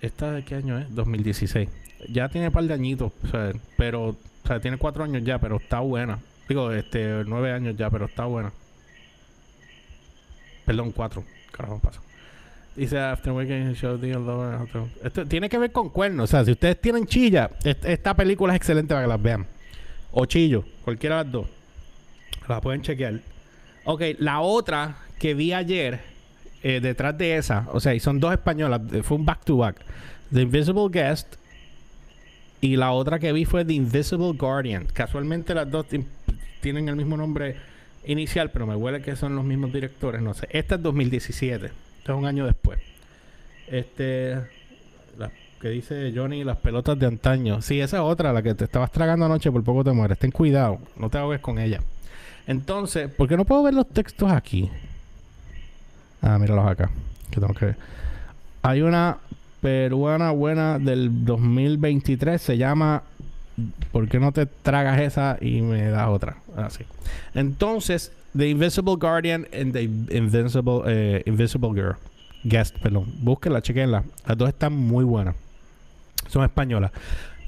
[0.00, 0.94] ¿Esta de qué año es?
[0.94, 1.68] 2016.
[2.08, 3.12] Ya tiene un par de añitos,
[3.76, 6.18] pero, o sea, tiene cuatro años ya, pero está buena.
[6.48, 8.52] Digo, este, nueve años ya, pero está buena.
[10.64, 11.24] Perdón, cuatro.
[11.52, 12.00] Carajo, pasa.
[12.76, 14.00] Dice After Weekend Show
[15.02, 16.24] Esto tiene que ver con cuernos.
[16.24, 19.46] O sea, si ustedes tienen chilla, esta película es excelente para que las vean.
[20.12, 21.46] O chillo, cualquiera de las dos.
[22.48, 23.20] La pueden chequear.
[23.84, 26.00] Ok, la otra que vi ayer
[26.62, 29.56] eh, detrás de esa, o sea, y son dos españolas, eh, fue un back to
[29.56, 29.76] back.
[30.32, 31.36] The Invisible Guest
[32.60, 34.86] y la otra que vi fue The Invisible Guardian.
[34.92, 35.86] Casualmente las dos
[36.60, 37.56] tienen el mismo nombre
[38.04, 40.48] inicial, pero me huele que son los mismos directores, no sé.
[40.50, 42.78] Esta es 2017, este es un año después.
[43.66, 44.36] Este,
[45.18, 47.62] la que dice Johnny, las pelotas de antaño.
[47.62, 50.18] Sí, esa es otra, la que te estabas tragando anoche, por poco te mueres.
[50.18, 51.80] Ten cuidado, no te ahogues con ella.
[52.46, 54.70] Entonces, ¿por qué no puedo ver los textos aquí?
[56.20, 56.90] Ah, míralos acá.
[57.30, 57.74] Que tengo que
[58.62, 59.18] Hay una
[59.60, 62.40] peruana buena del 2023.
[62.40, 63.02] Se llama
[63.92, 66.36] ¿por qué no te tragas esa y me das otra?
[66.56, 66.84] Así.
[67.34, 71.96] Entonces, The Invisible Guardian and The eh, Invisible Girl.
[72.44, 73.06] Guest, perdón.
[73.18, 74.04] Búsquenla, chequenla.
[74.26, 75.34] Las dos están muy buenas.
[76.28, 76.90] Son españolas.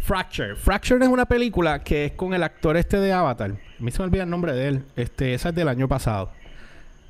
[0.03, 0.57] Fracture.
[0.57, 3.53] Fracture es una película que es con el actor este de Avatar.
[3.53, 4.83] A mí se me olvida el nombre de él.
[4.97, 6.31] Este, esa es del año pasado.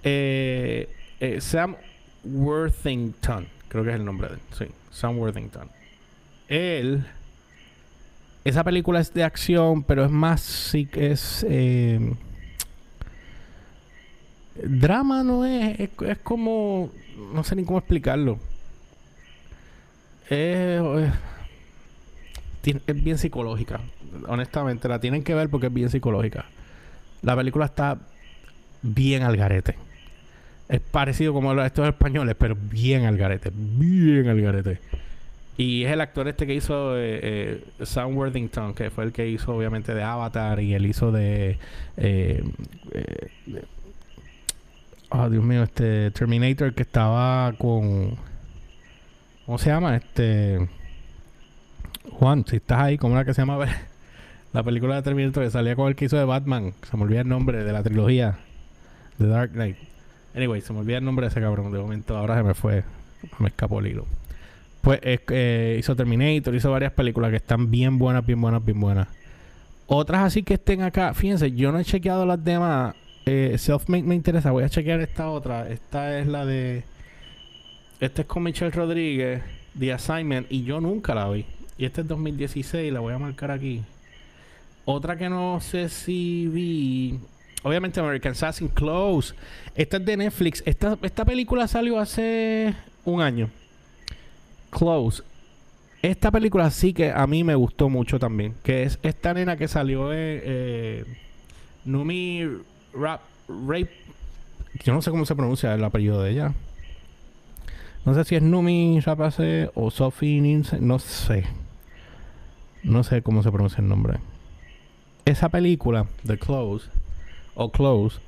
[0.04, 0.88] Eh,
[1.18, 1.76] eh, Sam
[2.24, 3.46] Worthington.
[3.72, 4.40] Creo que es el nombre de él.
[4.52, 5.66] Sí, Sam Worthington.
[6.46, 7.06] Él.
[8.44, 10.42] Esa película es de acción, pero es más.
[10.42, 11.42] Sí es.
[11.48, 12.14] Eh,
[14.62, 16.18] drama no es, es, es.
[16.18, 16.90] como.
[17.32, 18.38] No sé ni cómo explicarlo.
[20.28, 20.82] Es
[22.86, 23.80] es bien psicológica.
[24.28, 26.44] Honestamente, la tienen que ver porque es bien psicológica.
[27.22, 27.96] La película está
[28.82, 29.76] bien al garete.
[30.68, 33.50] Es parecido como estos españoles, pero bien al garete.
[33.54, 34.78] Bien al garete.
[35.56, 39.28] Y es el actor este que hizo eh, eh, Sam Worthington, que fue el que
[39.28, 41.58] hizo obviamente de Avatar y él hizo de...
[41.98, 42.42] Eh,
[45.10, 48.16] oh, Dios mío, este Terminator que estaba con...
[49.44, 49.96] ¿Cómo se llama?
[49.96, 50.68] Este...
[52.12, 53.58] Juan, si estás ahí, como una que se llama
[54.52, 57.20] la película de Terminator que salía con el que hizo de Batman, se me olvida
[57.20, 58.38] el nombre de la trilogía
[59.18, 59.76] de Dark Knight.
[60.34, 61.72] Anyway, se me olvida el nombre de ese cabrón.
[61.72, 62.84] De momento ahora se me fue,
[63.38, 64.06] me escapó el hilo.
[64.80, 69.08] Pues eh, hizo Terminator, hizo varias películas que están bien buenas, bien buenas, bien buenas.
[69.86, 72.94] Otras así que estén acá, fíjense, yo no he chequeado las demás.
[73.26, 75.68] Eh, Selfmade me interesa, voy a chequear esta otra.
[75.68, 76.82] Esta es la de.
[78.00, 79.42] Esta es con Michelle Rodríguez,
[79.78, 81.46] The Assignment, y yo nunca la vi.
[81.78, 83.82] Y este es 2016, la voy a marcar aquí.
[84.84, 87.20] Otra que no sé si vi.
[87.62, 89.34] Obviamente American Assassin Close.
[89.74, 90.62] Esta es de Netflix.
[90.66, 93.50] Esta, esta película salió hace un año.
[94.70, 95.22] Close.
[96.02, 98.54] Esta película sí que a mí me gustó mucho también.
[98.64, 101.04] Que es esta nena que salió en eh,
[101.84, 102.48] Numi
[102.92, 103.90] Rap Rape.
[104.84, 106.54] Yo no sé cómo se pronuncia el apellido de ella.
[108.04, 110.80] No sé si es Numi Rapace o Sophie Ninse.
[110.80, 111.44] No sé.
[112.82, 114.18] No sé cómo se pronuncia el nombre.
[115.24, 116.90] Esa película, The Close,
[117.54, 118.20] o Close,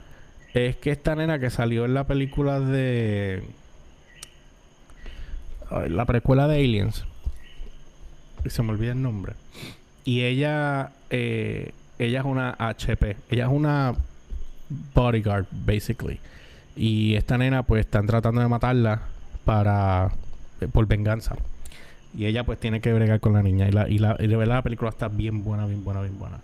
[0.55, 3.43] es que esta nena que salió en la película de.
[5.89, 7.05] La precuela de Aliens.
[8.45, 9.35] Y se me olvida el nombre.
[10.05, 10.93] Y ella.
[11.11, 13.17] Eh, ella es una HP.
[13.31, 13.95] Ella es una
[14.95, 16.21] bodyguard, basically.
[16.77, 19.03] Y esta nena, pues, están tratando de matarla
[19.45, 20.13] para.
[20.73, 21.37] por venganza.
[22.17, 23.69] Y ella pues tiene que bregar con la niña.
[23.69, 26.17] Y, la, y, la, y de verdad la película está bien buena, bien buena, bien
[26.17, 26.39] buena.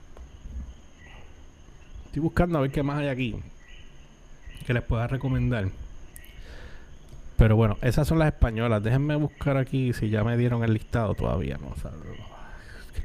[2.10, 3.36] Estoy buscando a ver qué más hay aquí.
[4.66, 5.68] Que les pueda recomendar.
[7.36, 8.82] Pero bueno, esas son las españolas.
[8.82, 11.56] Déjenme buscar aquí si ya me dieron el listado todavía.
[11.58, 11.72] No,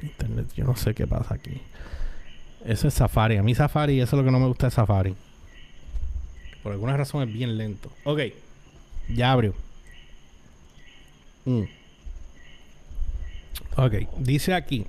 [0.02, 1.62] internet, yo no sé qué pasa aquí.
[2.66, 3.38] Eso es Safari.
[3.38, 5.16] A mí Safari, eso es lo que no me gusta de Safari.
[6.64, 7.92] Por alguna razón es bien lento.
[8.06, 8.22] Ok.
[9.08, 9.54] Ya abrió.
[11.46, 11.66] Mm.
[13.78, 14.88] Ok, dice aquí.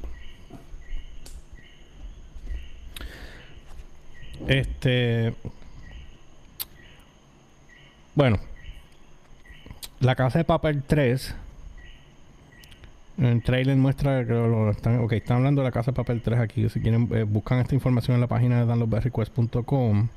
[4.47, 5.35] Este.
[8.15, 8.39] Bueno.
[10.01, 11.35] La casa de papel 3.
[13.19, 15.01] El trailer muestra que lo están.
[15.01, 16.69] Ok, están hablando de la casa de papel 3 aquí.
[16.69, 20.09] Si quieren, eh, buscan esta información en la página de downloadbyrequest.com.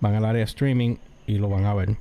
[0.00, 1.96] Van al área streaming y lo van a ver.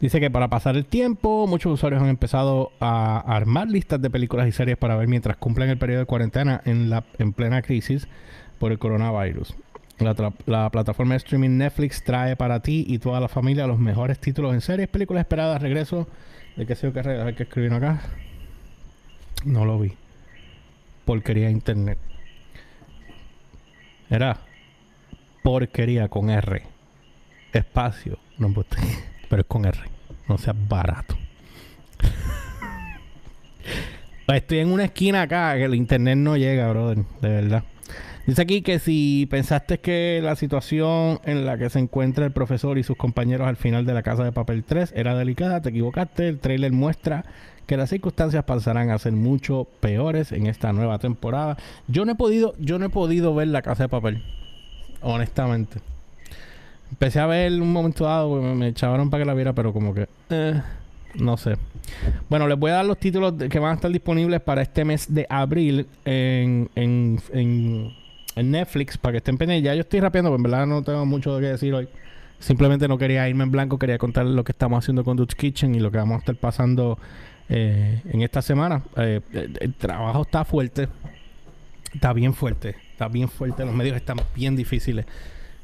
[0.00, 4.46] Dice que para pasar el tiempo, muchos usuarios han empezado a armar listas de películas
[4.46, 8.06] y series para ver mientras cumplen el periodo de cuarentena en, la, en plena crisis
[8.60, 9.56] por el coronavirus.
[10.00, 14.54] La, plataforma de streaming Netflix trae para ti y toda la familia los mejores títulos
[14.54, 16.06] en series, películas esperadas, regreso
[16.56, 18.00] de qué sé yo qué ver que escribieron acá.
[19.44, 19.92] No lo vi.
[21.04, 21.98] Porquería internet.
[24.10, 24.40] Era
[25.42, 26.62] porquería con R.
[27.52, 28.18] Espacio.
[28.38, 28.52] No
[29.28, 29.78] pero es con R.
[30.28, 31.16] No sea barato.
[34.28, 36.98] Estoy en una esquina acá que el internet no llega, brother.
[37.20, 37.64] De verdad.
[38.28, 42.76] Dice aquí que si pensaste que la situación en la que se encuentra el profesor
[42.76, 46.28] y sus compañeros al final de la casa de papel 3 era delicada, te equivocaste.
[46.28, 47.24] El trailer muestra
[47.66, 51.56] que las circunstancias pasarán a ser mucho peores en esta nueva temporada.
[51.86, 54.22] Yo no he podido, yo no he podido ver la casa de papel.
[55.00, 55.80] Honestamente.
[56.90, 60.06] Empecé a ver un momento dado, me, echaron para que la viera, pero como que...
[60.28, 60.60] Eh,
[61.14, 61.56] no sé.
[62.28, 65.14] Bueno, les voy a dar los títulos que van a estar disponibles para este mes
[65.14, 67.18] de abril en, en,
[68.42, 69.64] Netflix para que estén pendientes.
[69.64, 71.88] Ya yo estoy rapeando, pero en verdad no tengo mucho que decir hoy.
[72.38, 75.74] Simplemente no quería irme en blanco, quería contar lo que estamos haciendo con Dutch Kitchen
[75.74, 76.98] y lo que vamos a estar pasando
[77.48, 78.82] eh, en esta semana.
[78.96, 79.20] Eh,
[79.60, 80.88] el trabajo está fuerte.
[81.92, 83.64] Está bien fuerte, está bien fuerte.
[83.64, 85.06] Los medios están bien difíciles.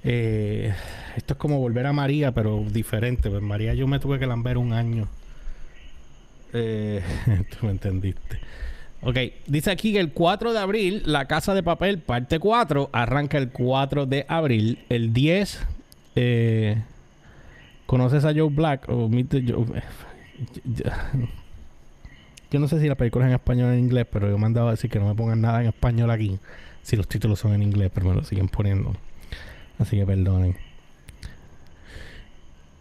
[0.02, 0.74] Eh,
[1.16, 3.30] esto es como volver a María, pero diferente.
[3.30, 5.08] Pues María yo me tuve que lamber un año.
[6.52, 7.02] Eh,
[7.50, 8.38] tú me entendiste.
[9.06, 13.36] Ok, dice aquí que el 4 de abril, La Casa de Papel, parte 4, arranca
[13.36, 14.78] el 4 de abril.
[14.88, 15.60] El 10,
[16.16, 16.82] eh,
[17.84, 18.88] ¿conoces a Joe Black?
[22.50, 24.68] Yo no sé si la película es en español o en inglés, pero yo dado
[24.68, 26.38] a decir que no me pongan nada en español aquí.
[26.82, 28.94] Si los títulos son en inglés, pero me lo siguen poniendo.
[29.78, 30.56] Así que perdonen.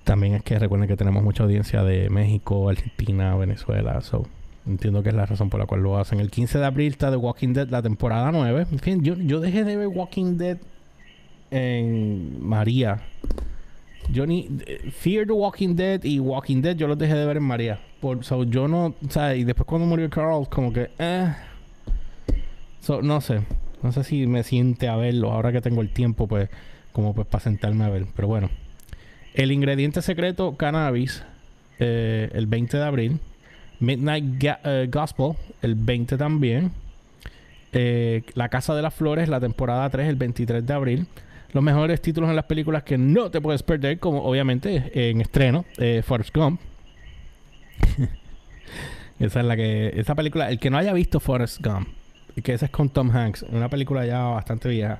[0.03, 3.99] También es que recuerden que tenemos mucha audiencia de México, Argentina, Venezuela.
[4.01, 4.27] So,
[4.65, 6.19] entiendo que es la razón por la cual lo hacen.
[6.19, 8.67] El 15 de abril está The Walking Dead, la temporada 9.
[8.71, 10.57] En fin, yo, yo dejé de ver Walking Dead
[11.51, 13.01] en María.
[14.11, 14.49] Yo ni
[14.91, 17.79] Fear the Walking Dead y Walking Dead yo los dejé de ver en María.
[18.01, 21.33] Por, so, yo no, o sea, y después cuando murió Carl, como que, eh.
[22.81, 23.41] So, no sé.
[23.81, 25.31] No sé si me siente a verlo.
[25.31, 26.49] Ahora que tengo el tiempo, pues,
[26.91, 28.05] como pues para sentarme a ver.
[28.15, 28.49] Pero bueno.
[29.33, 31.23] El ingrediente secreto, cannabis,
[31.79, 33.19] eh, el 20 de abril.
[33.83, 36.71] Midnight eh, Gospel, el 20 también.
[37.71, 41.07] Eh, la Casa de las Flores, la temporada 3, el 23 de abril
[41.53, 45.65] los mejores títulos en las películas que no te puedes perder, como obviamente en estreno,
[45.77, 46.59] eh, Forrest Gump.
[49.19, 49.93] esa es la que.
[49.95, 51.87] Esa película, el que no haya visto Forrest Gump,
[52.43, 54.99] que esa es con Tom Hanks, una película ya bastante vieja.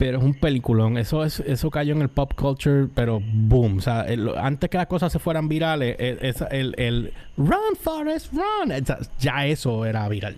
[0.00, 0.96] Pero es un peliculón.
[0.96, 3.76] Eso es, eso cayó en el pop culture, pero boom.
[3.76, 4.06] O sea,
[4.38, 8.72] antes que las cosas se fueran virales, e, el, el, Run, Forrest, run.
[9.18, 10.36] ya eso era viral.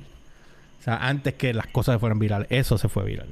[0.80, 3.28] O sea, antes que las cosas se fueran virales, eso se fue viral.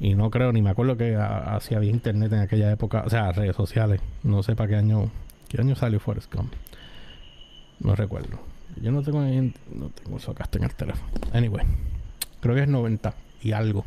[0.00, 3.02] Y no creo, ni me acuerdo que hacía había internet en aquella época.
[3.04, 4.00] O sea, redes sociales.
[4.22, 5.10] No sé para qué año.
[5.50, 6.54] ¿Qué año salió Forrest Gump?
[7.80, 8.38] No recuerdo.
[8.80, 11.10] Yo no tengo no tengo eso acá en el teléfono.
[11.34, 11.66] Anyway.
[12.40, 13.84] Creo que es 90 y algo.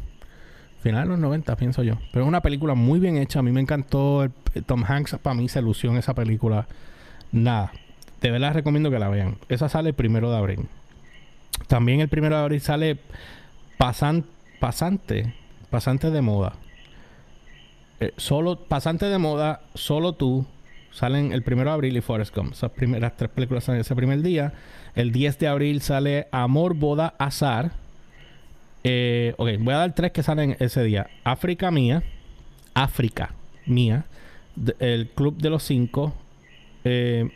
[0.88, 1.96] Final de los 90, pienso yo.
[2.12, 3.40] Pero es una película muy bien hecha.
[3.40, 4.30] A mí me encantó.
[4.66, 6.68] Tom Hanks, para mí, se ilusión esa película.
[7.32, 7.72] Nada.
[8.22, 9.38] De verdad recomiendo que la vean.
[9.50, 10.68] Esa sale el primero de abril.
[11.68, 13.00] También el primero de abril sale
[13.78, 14.26] Pasan,
[14.60, 15.34] Pasante
[15.70, 16.54] pasante de moda.
[18.00, 20.46] Eh, solo, pasante de moda, solo tú.
[20.92, 22.54] Salen el 1 de abril y Forrest Gump.
[22.54, 24.54] Esas primeras tres películas salen ese primer día.
[24.96, 27.74] El 10 de abril sale Amor, Boda, Azar.
[28.90, 31.10] Eh, ok, voy a dar tres que salen ese día.
[31.26, 32.04] África Mía.
[32.74, 33.34] África
[33.66, 34.06] Mía.
[34.80, 36.14] el Club de los Cinco.
[36.86, 37.30] Eh,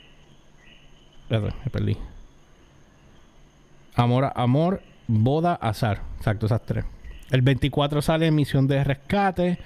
[1.29, 1.97] me perdí.
[3.95, 6.01] Amor, Amor, Boda, Azar.
[6.19, 6.85] Exacto, esas tres.
[7.31, 9.59] El 24 sale Misión de Rescate.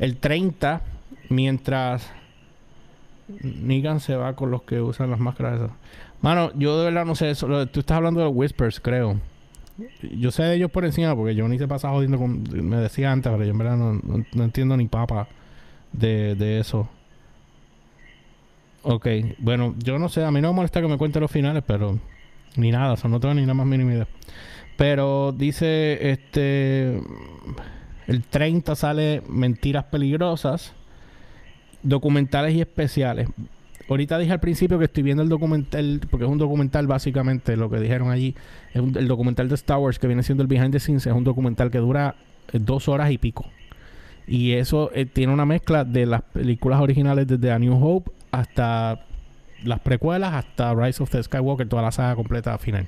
[0.00, 0.80] El 30,
[1.28, 2.10] mientras
[3.28, 5.70] Negan se va con los que usan las máscaras.
[6.20, 7.66] Mano, yo de verdad no sé eso.
[7.68, 9.20] Tú estás hablando de Whispers, creo.
[10.02, 12.42] Yo sé de ellos por encima porque yo ni se pasa jodiendo con.
[12.68, 15.28] Me decía antes, pero yo en verdad no, entiendo ni papa
[15.92, 16.88] de, de, eso.
[18.82, 19.06] Ok,
[19.38, 20.24] bueno, yo no sé.
[20.24, 21.98] A mí no me molesta que me cuente los finales, pero.
[22.56, 24.08] Ni nada, o no tengo ni la más mínima idea.
[24.76, 27.00] Pero dice, este,
[28.06, 30.72] el 30 sale Mentiras Peligrosas,
[31.82, 33.28] documentales y especiales.
[33.88, 37.70] Ahorita dije al principio que estoy viendo el documental, porque es un documental básicamente, lo
[37.70, 38.34] que dijeron allí,
[38.74, 41.70] el documental de Star Wars que viene siendo el Behind the Scenes, es un documental
[41.70, 42.14] que dura
[42.52, 43.46] eh, dos horas y pico.
[44.26, 49.06] Y eso eh, tiene una mezcla de las películas originales desde A New Hope hasta
[49.64, 52.86] las precuelas, hasta Rise of the Skywalker, toda la saga completa final.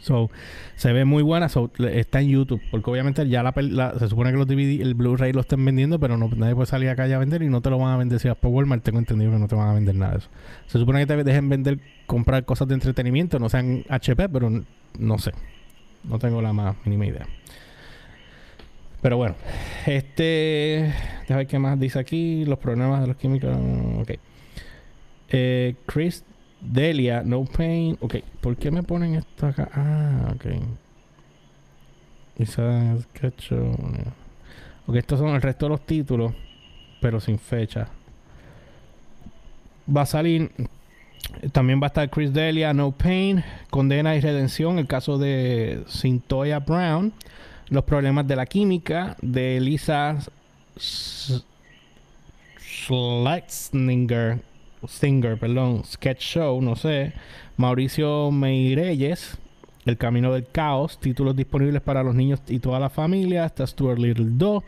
[0.00, 0.30] So,
[0.76, 1.46] se ve muy buena.
[1.46, 2.60] está en YouTube.
[2.70, 3.52] Porque obviamente ya la,
[3.98, 6.88] se supone que los DVD, el Blu-ray lo estén vendiendo, pero no, nadie puede salir
[6.88, 8.82] acá a vender y no te lo van a vender si vas por Walmart.
[8.82, 10.28] Tengo entendido que no te van a vender nada de eso.
[10.66, 14.50] Se supone que te dejen vender, comprar cosas de entretenimiento, no sean HP, pero
[14.98, 15.32] no sé.
[16.04, 17.26] No tengo la más mínima idea.
[19.02, 19.34] Pero bueno,
[19.86, 20.92] este.
[21.22, 22.44] Déjame ver qué más dice aquí.
[22.44, 23.50] Los problemas de los químicos.
[24.00, 24.12] Ok.
[25.30, 26.24] Eh, Chris
[26.60, 27.96] Delia, No Pain.
[28.00, 29.68] Ok, ¿por qué me ponen esto acá?
[29.72, 30.46] Ah, ok.
[32.38, 32.96] Isa
[34.86, 36.32] Ok, estos son el resto de los títulos,
[37.00, 37.88] pero sin fecha.
[39.94, 40.50] Va a salir.
[41.52, 46.60] También va a estar Chris Delia, No Pain, Condena y Redención, el caso de Cintoya
[46.60, 47.12] Brown,
[47.68, 50.18] los problemas de la química de Lisa
[52.58, 54.40] Schleitzinger,
[54.86, 57.12] Singer, perdón, Sketch Show, no sé,
[57.56, 59.38] Mauricio Meirelles,
[59.84, 63.98] El Camino del Caos, títulos disponibles para los niños y toda la familia, hasta Stuart
[63.98, 64.62] Little 2.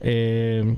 [0.00, 0.76] Eh,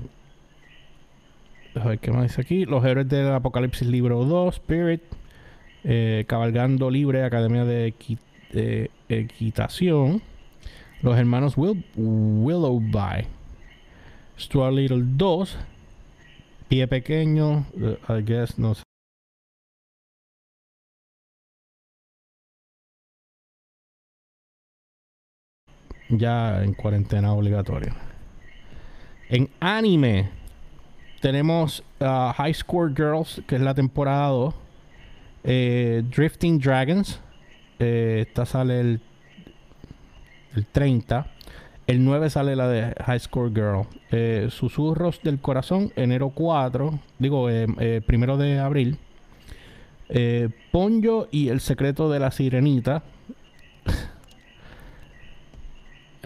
[1.75, 2.65] a ver qué más dice aquí.
[2.65, 5.03] Los héroes del Apocalipsis libro 2, Spirit,
[5.83, 7.95] eh, Cabalgando Libre, Academia de,
[9.09, 10.23] Equitación.
[11.03, 13.27] Los hermanos Will, Willowby.
[14.39, 15.59] Stuart Little 2.
[16.75, 17.67] Pie pequeño.
[17.81, 18.83] eh, I guess, no sé.
[26.09, 27.95] Ya en cuarentena obligatoria.
[29.29, 30.31] En anime
[31.21, 34.55] tenemos High Score Girls, que es la temporada 2.
[35.45, 37.21] Eh, Drifting Dragons.
[37.79, 39.01] Eh, esta sale el,
[40.57, 41.34] el 30.
[41.87, 43.87] El 9 sale la de High Score Girl.
[44.11, 46.99] Eh, Susurros del Corazón, enero 4.
[47.19, 48.99] Digo, eh, eh, primero de abril.
[50.09, 53.03] Eh, Ponyo y el secreto de la sirenita.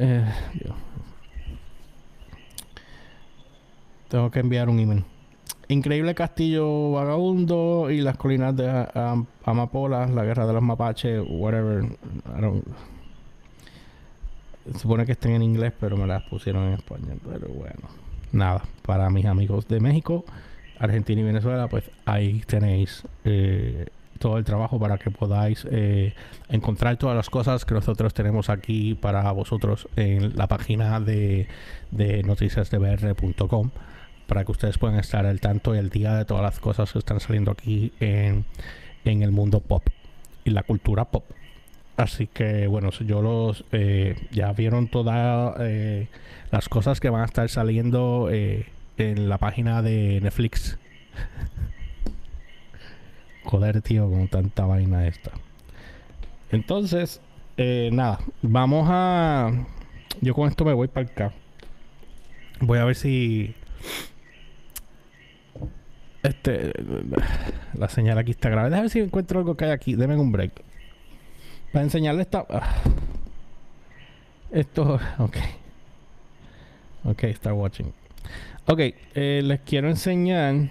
[0.01, 0.25] Eh.
[4.09, 5.05] Tengo que enviar un email.
[5.67, 11.83] Increíble Castillo Vagabundo y las colinas de Am- Amapola, la guerra de los mapaches, whatever.
[11.85, 12.63] I don't-
[14.77, 17.21] supone que estén en inglés, pero me las pusieron en español.
[17.25, 17.89] Pero bueno,
[18.33, 18.62] nada.
[18.83, 20.25] Para mis amigos de México,
[20.79, 23.87] Argentina y Venezuela, pues ahí tenéis eh,
[24.19, 26.14] todo el trabajo para que podáis eh,
[26.49, 31.49] encontrar todas las cosas que nosotros tenemos aquí para vosotros en la página de,
[31.91, 33.71] de noticiasdebr.com
[34.27, 36.99] para que ustedes puedan estar al tanto y al día de todas las cosas que
[36.99, 38.45] están saliendo aquí en,
[39.05, 39.83] en el mundo pop
[40.45, 41.25] y la cultura pop.
[41.99, 46.07] Así que bueno, yo los eh, ya vieron todas eh,
[46.53, 48.67] las cosas que van a estar saliendo eh,
[48.99, 50.79] en la página de Netflix.
[53.43, 55.33] Joder, tío, con tanta vaina esta.
[56.53, 57.21] Entonces,
[57.57, 59.51] eh, nada, vamos a.
[60.21, 61.33] Yo con esto me voy para acá.
[62.61, 63.57] Voy a ver si.
[66.23, 66.73] Este.
[67.75, 68.71] La señal aquí está grave.
[68.71, 69.97] Déjame ver si encuentro algo que hay aquí.
[69.97, 70.68] Deme un break.
[71.79, 72.45] Para enseñarle esta.
[72.51, 72.74] ah.
[74.51, 74.99] Esto.
[75.18, 75.37] Ok.
[77.05, 77.93] Ok, start watching.
[78.66, 78.81] Ok,
[79.14, 80.70] eh, les quiero enseñar.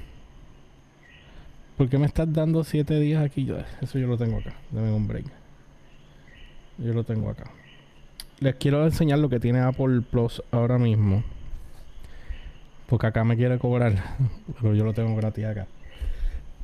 [1.78, 3.50] ¿Por qué me estás dando 7 días aquí?
[3.82, 4.54] Eso yo lo tengo acá.
[4.70, 5.28] Dame un break.
[6.78, 7.52] Yo lo tengo acá.
[8.42, 11.24] Les quiero enseñar lo que tiene Apple Plus ahora mismo.
[12.88, 13.94] Porque acá me quiere cobrar.
[14.62, 15.68] Pero yo lo tengo gratis acá.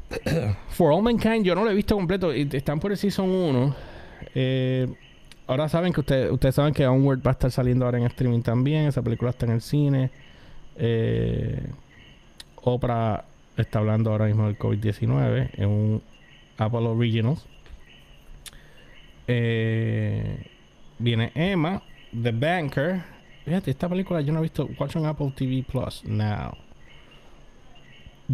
[0.67, 2.33] For All Mankind, yo no lo he visto completo.
[2.33, 3.92] Están por el Season 1.
[4.35, 4.87] Eh,
[5.47, 8.87] ahora saben que ustedes saben que Onward va a estar saliendo ahora en streaming también.
[8.87, 10.11] Esa película está en el cine.
[10.75, 11.67] Eh,
[12.55, 13.25] Oprah
[13.57, 16.01] está hablando ahora mismo del COVID-19 en un
[16.57, 17.45] Apple Originals.
[19.27, 20.47] Eh,
[20.99, 21.81] viene Emma,
[22.21, 23.01] The Banker.
[23.45, 24.69] Fíjate, esta película yo no he visto.
[24.79, 26.55] Watch on Apple TV Plus now.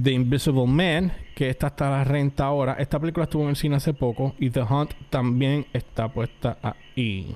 [0.02, 2.74] The Invisible Man, que esta está a la renta ahora.
[2.74, 4.36] Esta película estuvo en el cine hace poco.
[4.40, 7.36] Y The Hunt también está puesta ahí.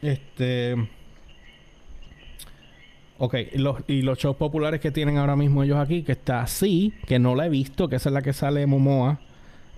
[0.00, 0.76] Este.
[3.18, 6.92] Ok, los, y los shows populares que tienen ahora mismo ellos aquí, que está así,
[7.06, 9.20] que no la he visto, que esa es la que sale Momoa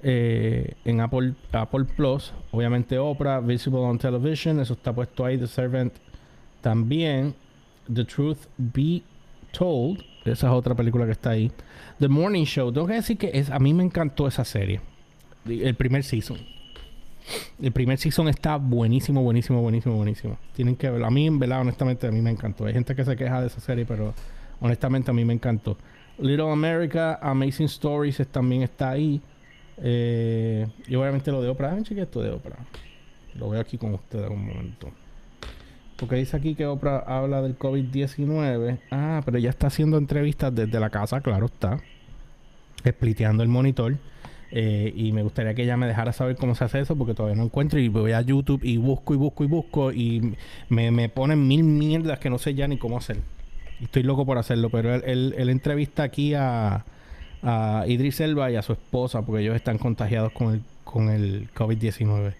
[0.02, 2.32] eh, en Apple, Apple Plus.
[2.50, 5.94] Obviamente Oprah, Visible on Television, eso está puesto ahí, The Servant
[6.60, 7.34] también.
[7.92, 9.02] The Truth Be
[9.52, 10.02] Told,
[10.32, 11.50] esa es otra película que está ahí.
[11.98, 14.80] The Morning Show, tengo que decir que es, a mí me encantó esa serie,
[15.48, 16.38] el primer season.
[17.60, 20.38] El primer season está buenísimo, buenísimo, buenísimo, buenísimo.
[20.54, 21.06] Tienen que verlo.
[21.06, 22.66] A mí, en verdad, honestamente, a mí me encantó.
[22.66, 24.14] Hay gente que se queja de esa serie, pero
[24.60, 25.76] honestamente a mí me encantó.
[26.18, 29.20] Little America, Amazing Stories es- también está ahí.
[29.78, 31.68] Eh, y obviamente lo de Oprah.
[31.68, 32.58] Déjame chequear esto de Oprah.
[33.34, 34.90] Lo veo aquí con ustedes un momento.
[35.96, 38.78] Porque dice aquí que Oprah habla del COVID-19.
[38.90, 41.78] Ah, pero ya está haciendo entrevistas desde la casa, claro está.
[42.86, 43.96] Spliteando el monitor.
[44.52, 47.36] Eh, y me gustaría que ella me dejara saber cómo se hace eso porque todavía
[47.36, 50.36] no encuentro y voy a YouTube y busco y busco y busco y
[50.68, 53.18] me, me ponen mil mierdas que no sé ya ni cómo hacer.
[53.80, 56.84] Estoy loco por hacerlo, pero él, él- él entrevista aquí a,
[57.42, 61.48] a Idris Elba y a su esposa porque ellos están contagiados con el, con el
[61.52, 62.34] COVID-19.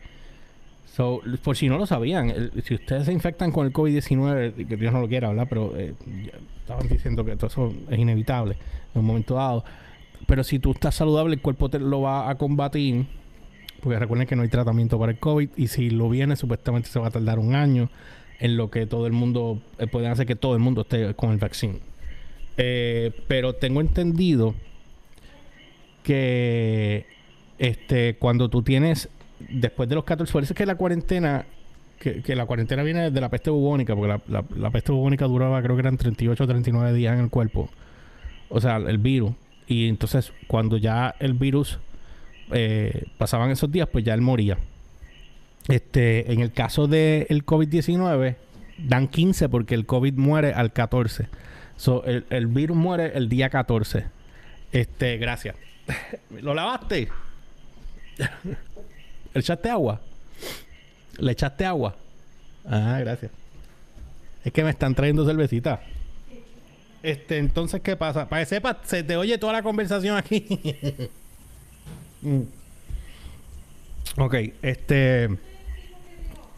[0.96, 4.94] So, por si no lo sabían, si ustedes se infectan con el COVID-19, que Dios
[4.94, 5.46] no lo quiera, ¿verdad?
[5.46, 5.92] Pero eh,
[6.60, 8.56] estaban diciendo que todo eso es inevitable
[8.94, 9.62] en un momento dado.
[10.26, 13.04] Pero si tú estás saludable, el cuerpo te lo va a combatir.
[13.82, 15.50] Porque recuerden que no hay tratamiento para el COVID.
[15.58, 17.90] Y si lo viene, supuestamente se va a tardar un año.
[18.40, 19.60] En lo que todo el mundo.
[19.78, 21.78] Eh, pueden hacer que todo el mundo esté con el vaccine.
[22.56, 24.54] Eh, pero tengo entendido
[26.02, 27.04] que.
[27.58, 29.10] Este, cuando tú tienes.
[29.38, 30.32] Después de los 14.
[30.32, 31.44] Parece que la cuarentena.
[31.98, 33.94] Que, que la cuarentena viene desde la peste bubónica.
[33.96, 37.30] Porque la, la- peste bubónica duraba, creo que eran 38 o 39 días en el
[37.30, 37.70] cuerpo.
[38.48, 39.32] O sea, el virus.
[39.66, 41.78] Y entonces, cuando ya el virus
[42.52, 44.58] eh, pasaban esos días, pues ya él moría.
[45.68, 48.36] Este, en el caso del COVID-19,
[48.78, 51.28] dan 15 porque el COVID muere al 14.
[51.76, 54.04] So, el, el virus muere el día 14.
[54.70, 55.56] Este, gracias.
[56.42, 57.08] ¿Lo lavaste?
[59.36, 60.00] ¿Le echaste agua?
[61.18, 61.94] ¿Le echaste agua?
[62.64, 63.30] Ah, gracias.
[64.42, 65.82] Es que me están trayendo cervecita.
[67.02, 68.30] Este, entonces, ¿qué pasa?
[68.30, 70.46] Para que sepas, se te oye toda la conversación aquí.
[72.22, 72.44] Mm.
[74.16, 75.24] Ok, este.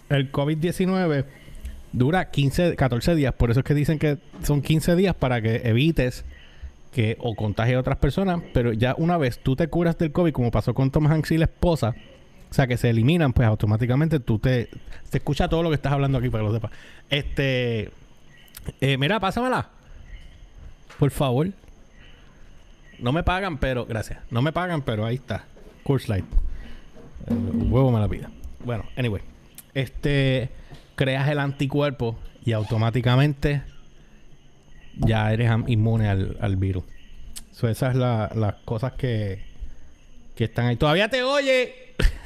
[0.09, 1.25] El COVID-19
[1.93, 3.35] dura 15, 14 días.
[3.35, 6.25] Por eso es que dicen que son 15 días para que evites
[6.93, 8.41] que o contagie a otras personas.
[8.55, 11.39] Pero ya una vez tú te curas del COVID, como pasó con Tom Hanks y
[11.39, 11.97] la esposa,
[12.51, 14.71] o sea, que se eliminan, pues automáticamente tú te...
[15.11, 16.71] Se escucha todo lo que estás hablando aquí para que lo sepas.
[17.11, 17.91] Este...
[18.81, 19.69] Eh, mira, pásamela.
[20.99, 21.49] Por favor.
[22.99, 23.87] No me pagan, pero...
[23.87, 24.21] Gracias.
[24.31, 25.45] No me pagan, pero ahí está.
[25.83, 26.25] Course Light.
[27.29, 28.31] Huevo me la vida.
[28.65, 29.23] Bueno, anyway.
[29.75, 30.51] Este...
[30.97, 33.63] Creas el anticuerpo y automáticamente
[34.95, 36.83] ya eres inmune al, virus.
[37.53, 38.01] So, esas son
[38.41, 39.45] las cosas que,
[40.35, 40.77] que están ahí.
[40.77, 41.95] Todavía te oye.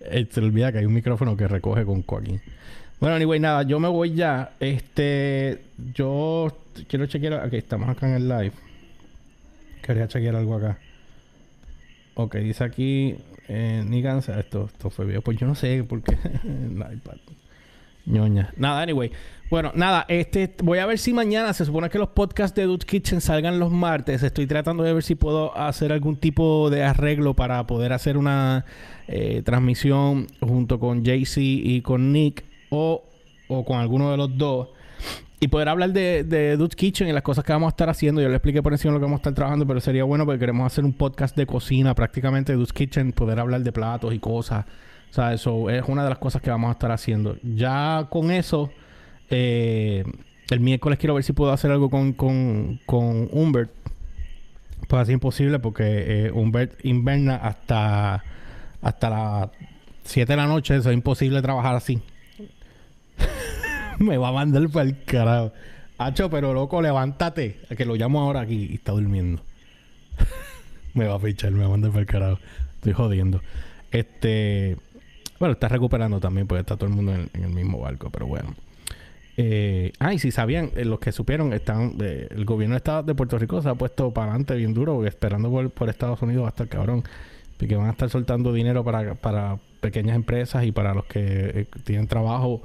[0.00, 2.40] Eh, se olvida que hay un micrófono que recoge con Joaquín.
[3.00, 4.52] Bueno, anyway, nada, yo me voy ya.
[4.60, 5.62] Este,
[5.94, 6.48] yo
[6.88, 7.34] quiero chequear.
[7.34, 8.52] Aquí estamos acá en el live.
[9.82, 10.78] Quería chequear algo acá.
[12.14, 13.16] Ok, dice aquí.
[13.48, 14.38] Eh, ni cansa.
[14.38, 15.22] Esto, esto fue video.
[15.22, 16.16] Pues yo no sé por qué.
[18.06, 18.52] ñoña.
[18.56, 19.10] Nada, anyway.
[19.50, 22.86] Bueno, nada, este, voy a ver si mañana se supone que los podcasts de Dude
[22.86, 24.22] Kitchen salgan los martes.
[24.22, 28.64] Estoy tratando de ver si puedo hacer algún tipo de arreglo para poder hacer una
[29.08, 33.02] eh, transmisión junto con JC y con Nick o,
[33.48, 34.68] o con alguno de los dos.
[35.40, 38.22] Y poder hablar de, de Dude's Kitchen y las cosas que vamos a estar haciendo.
[38.22, 40.38] Yo le expliqué por encima lo que vamos a estar trabajando, pero sería bueno porque
[40.38, 44.20] queremos hacer un podcast de cocina prácticamente de Dude's Kitchen, poder hablar de platos y
[44.20, 44.64] cosas.
[45.10, 47.36] O sea, eso es una de las cosas que vamos a estar haciendo.
[47.42, 48.70] Ya con eso
[49.30, 50.04] eh,
[50.50, 53.70] el miércoles quiero ver si puedo hacer algo con, con, con Humbert.
[54.88, 55.84] Pues así imposible porque
[56.26, 58.24] eh, Humbert inverna hasta,
[58.82, 59.50] hasta las
[60.04, 60.76] 7 de la noche.
[60.76, 62.02] Eso es imposible trabajar así.
[63.98, 65.52] Me va a mandar para el carajo.
[65.98, 67.60] Hacho, pero loco, levántate.
[67.76, 69.42] Que lo llamo ahora aquí y está durmiendo.
[70.94, 72.38] me va a fichar, me va a mandar para el carajo.
[72.76, 73.42] Estoy jodiendo.
[73.90, 74.76] Este.
[75.38, 78.54] Bueno, está recuperando también porque está todo el mundo en el mismo barco, pero bueno.
[79.42, 83.14] Eh, ah, y si sabían, eh, los que supieron, están, eh, el gobierno de, de
[83.14, 86.68] Puerto Rico se ha puesto para adelante bien duro, esperando por, Estados Unidos hasta el
[86.68, 87.04] cabrón,
[87.56, 91.66] porque van a estar soltando dinero para, para pequeñas empresas y para los que eh,
[91.84, 92.60] tienen trabajo,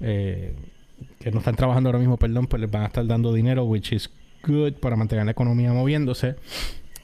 [0.00, 3.92] que no están trabajando ahora mismo, perdón, pues les van a estar dando dinero, which
[3.94, 4.10] is
[4.46, 6.36] good para mantener la economía moviéndose.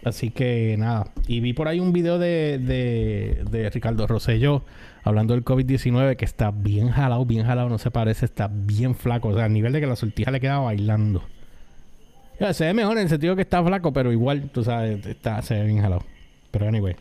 [0.04, 1.12] Así que nada.
[1.26, 4.62] Y vi por ahí un video de, de, de Ricardo Rosselló
[5.04, 9.28] hablando del COVID-19 que está bien jalado, bien jalado, no se parece, está bien flaco.
[9.28, 11.22] O sea, a nivel de que la sortija le queda bailando.
[12.52, 15.54] Se ve mejor en el sentido que está flaco, pero igual, tú sabes, está, se
[15.54, 16.02] ve bien jalado.
[16.50, 16.96] Pero anyway.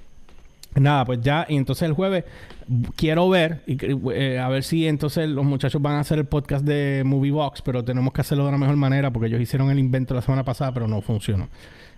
[0.76, 2.24] Nada, pues ya, y entonces el jueves
[2.96, 7.04] quiero ver, eh, a ver si entonces los muchachos van a hacer el podcast de
[7.06, 10.16] Movie Box, pero tenemos que hacerlo de una mejor manera porque ellos hicieron el invento
[10.16, 11.48] la semana pasada, pero no funcionó.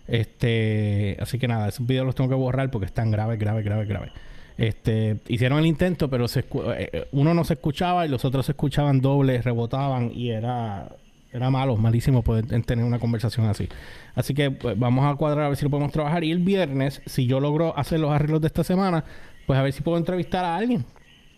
[0.08, 3.88] Este, así que nada, esos videos los tengo que borrar porque están graves, graves, graves,
[3.88, 4.12] graves.
[4.58, 6.46] Este, hicieron el intento, pero se, eh,
[6.94, 10.96] eh, uno no se escuchaba y los otros se escuchaban dobles, rebotaban y era,
[11.32, 13.68] era malo, malísimo poder tener una conversación así.
[14.14, 16.24] Así que pues, vamos a cuadrar a ver si lo podemos trabajar.
[16.24, 19.04] Y el viernes, si yo logro hacer los arreglos de esta semana,
[19.46, 20.86] pues a ver si puedo entrevistar a alguien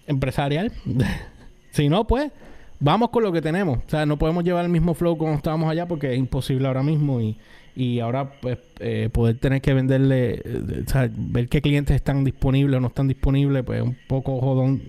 [0.06, 0.72] empresarial.
[1.72, 2.32] si no, pues
[2.80, 3.80] vamos con lo que tenemos.
[3.80, 6.84] O sea, no podemos llevar el mismo flow como estábamos allá porque es imposible ahora
[6.84, 7.38] mismo y
[7.78, 12.24] y ahora pues eh, poder tener que venderle, eh, o sea, ver qué clientes están
[12.24, 14.82] disponibles o no están disponibles, pues un poco jodón.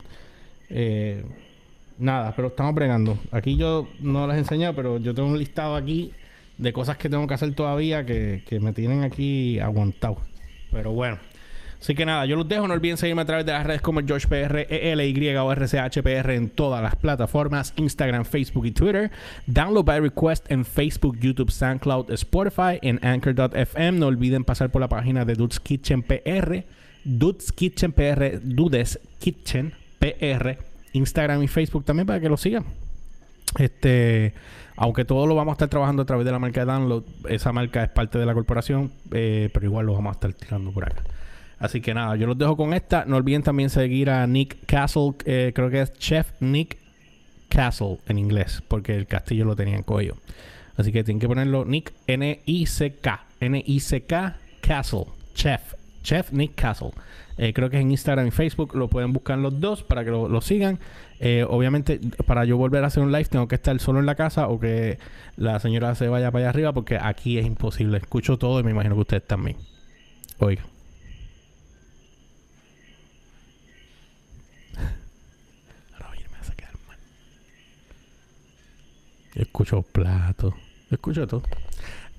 [0.70, 1.22] Eh,
[1.98, 3.18] nada, pero estamos bregando.
[3.30, 6.12] Aquí yo no les he enseñado, pero yo tengo un listado aquí
[6.56, 10.16] de cosas que tengo que hacer todavía que, que me tienen aquí aguantado.
[10.72, 11.18] Pero bueno.
[11.80, 12.66] Así que nada, yo los dejo.
[12.66, 16.82] No olviden seguirme a través de las redes como GeorgePR, ELY o RCHPR en todas
[16.82, 19.10] las plataformas: Instagram, Facebook y Twitter.
[19.46, 23.98] Download by request en Facebook, YouTube, SoundCloud, Spotify, en Anchor.fm.
[23.98, 26.64] No olviden pasar por la página de Dudes Kitchen PR.
[27.04, 30.58] Dudes Kitchen PR, Dudes Kitchen PR,
[30.92, 32.64] Instagram y Facebook también para que lo sigan.
[33.58, 34.34] Este,
[34.76, 37.52] aunque todo lo vamos a estar trabajando a través de la marca de Download, esa
[37.52, 40.84] marca es parte de la corporación, eh, pero igual lo vamos a estar tirando por
[40.84, 41.02] acá.
[41.58, 43.04] Así que nada, yo los dejo con esta.
[43.04, 46.78] No olviden también seguir a Nick Castle, eh, creo que es Chef Nick
[47.48, 50.16] Castle en inglés, porque el castillo lo tenía en cuello.
[50.76, 53.24] Así que tienen que ponerlo Nick N-I-C-K.
[53.40, 55.04] N-I-C-K Castle.
[55.34, 55.74] Chef.
[56.02, 56.90] Chef Nick Castle.
[57.38, 58.74] Eh, creo que es en Instagram y Facebook.
[58.74, 60.78] Lo pueden buscar los dos para que lo, sigan.
[61.20, 64.16] Eh, obviamente, para yo volver a hacer un live, tengo que estar solo en la
[64.16, 64.98] casa o que
[65.36, 67.98] la señora se vaya para allá arriba porque aquí es imposible.
[67.98, 69.56] Escucho todo y me imagino que ustedes también.
[70.38, 70.62] Oiga.
[75.94, 76.98] Ahora me a quedar mal.
[79.34, 80.54] Escucho platos.
[80.90, 81.42] escucho todo.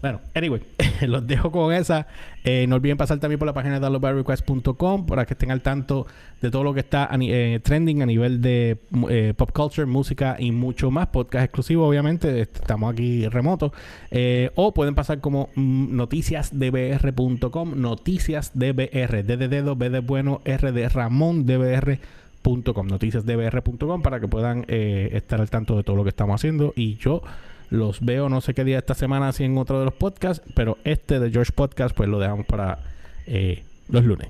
[0.01, 0.61] Bueno, anyway,
[1.01, 2.07] los dejo con esa.
[2.45, 3.99] Eh, no olviden pasar también por la página de
[5.05, 6.07] para que estén al tanto
[6.41, 8.77] de todo lo que está eh, trending a nivel de
[9.09, 11.07] eh, pop culture, música y mucho más.
[11.07, 12.39] Podcast exclusivo, obviamente.
[12.41, 13.73] Estamos aquí remotos.
[14.55, 20.87] o pueden pasar como mm, noticiasdbr.com, noticiasdbr, D de dedo, B de bueno, R de
[20.87, 21.99] Ramón, dbr.com,
[22.55, 26.73] noticiasdbr.com para que puedan estar al tanto de todo lo que estamos haciendo.
[26.75, 27.21] Y yo
[27.69, 30.77] los veo no sé qué día esta semana, así en otro de los podcasts, pero
[30.83, 32.79] este de George Podcast, pues lo dejamos para
[33.25, 34.29] eh, los lunes.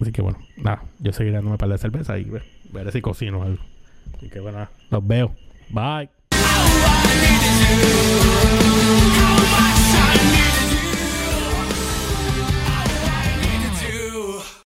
[0.00, 3.42] Así que bueno, nada, yo seguiré dándome para la cerveza y ver, ver si cocino
[3.42, 3.62] algo.
[4.16, 5.34] Así que bueno, los veo.
[5.68, 6.08] Bye.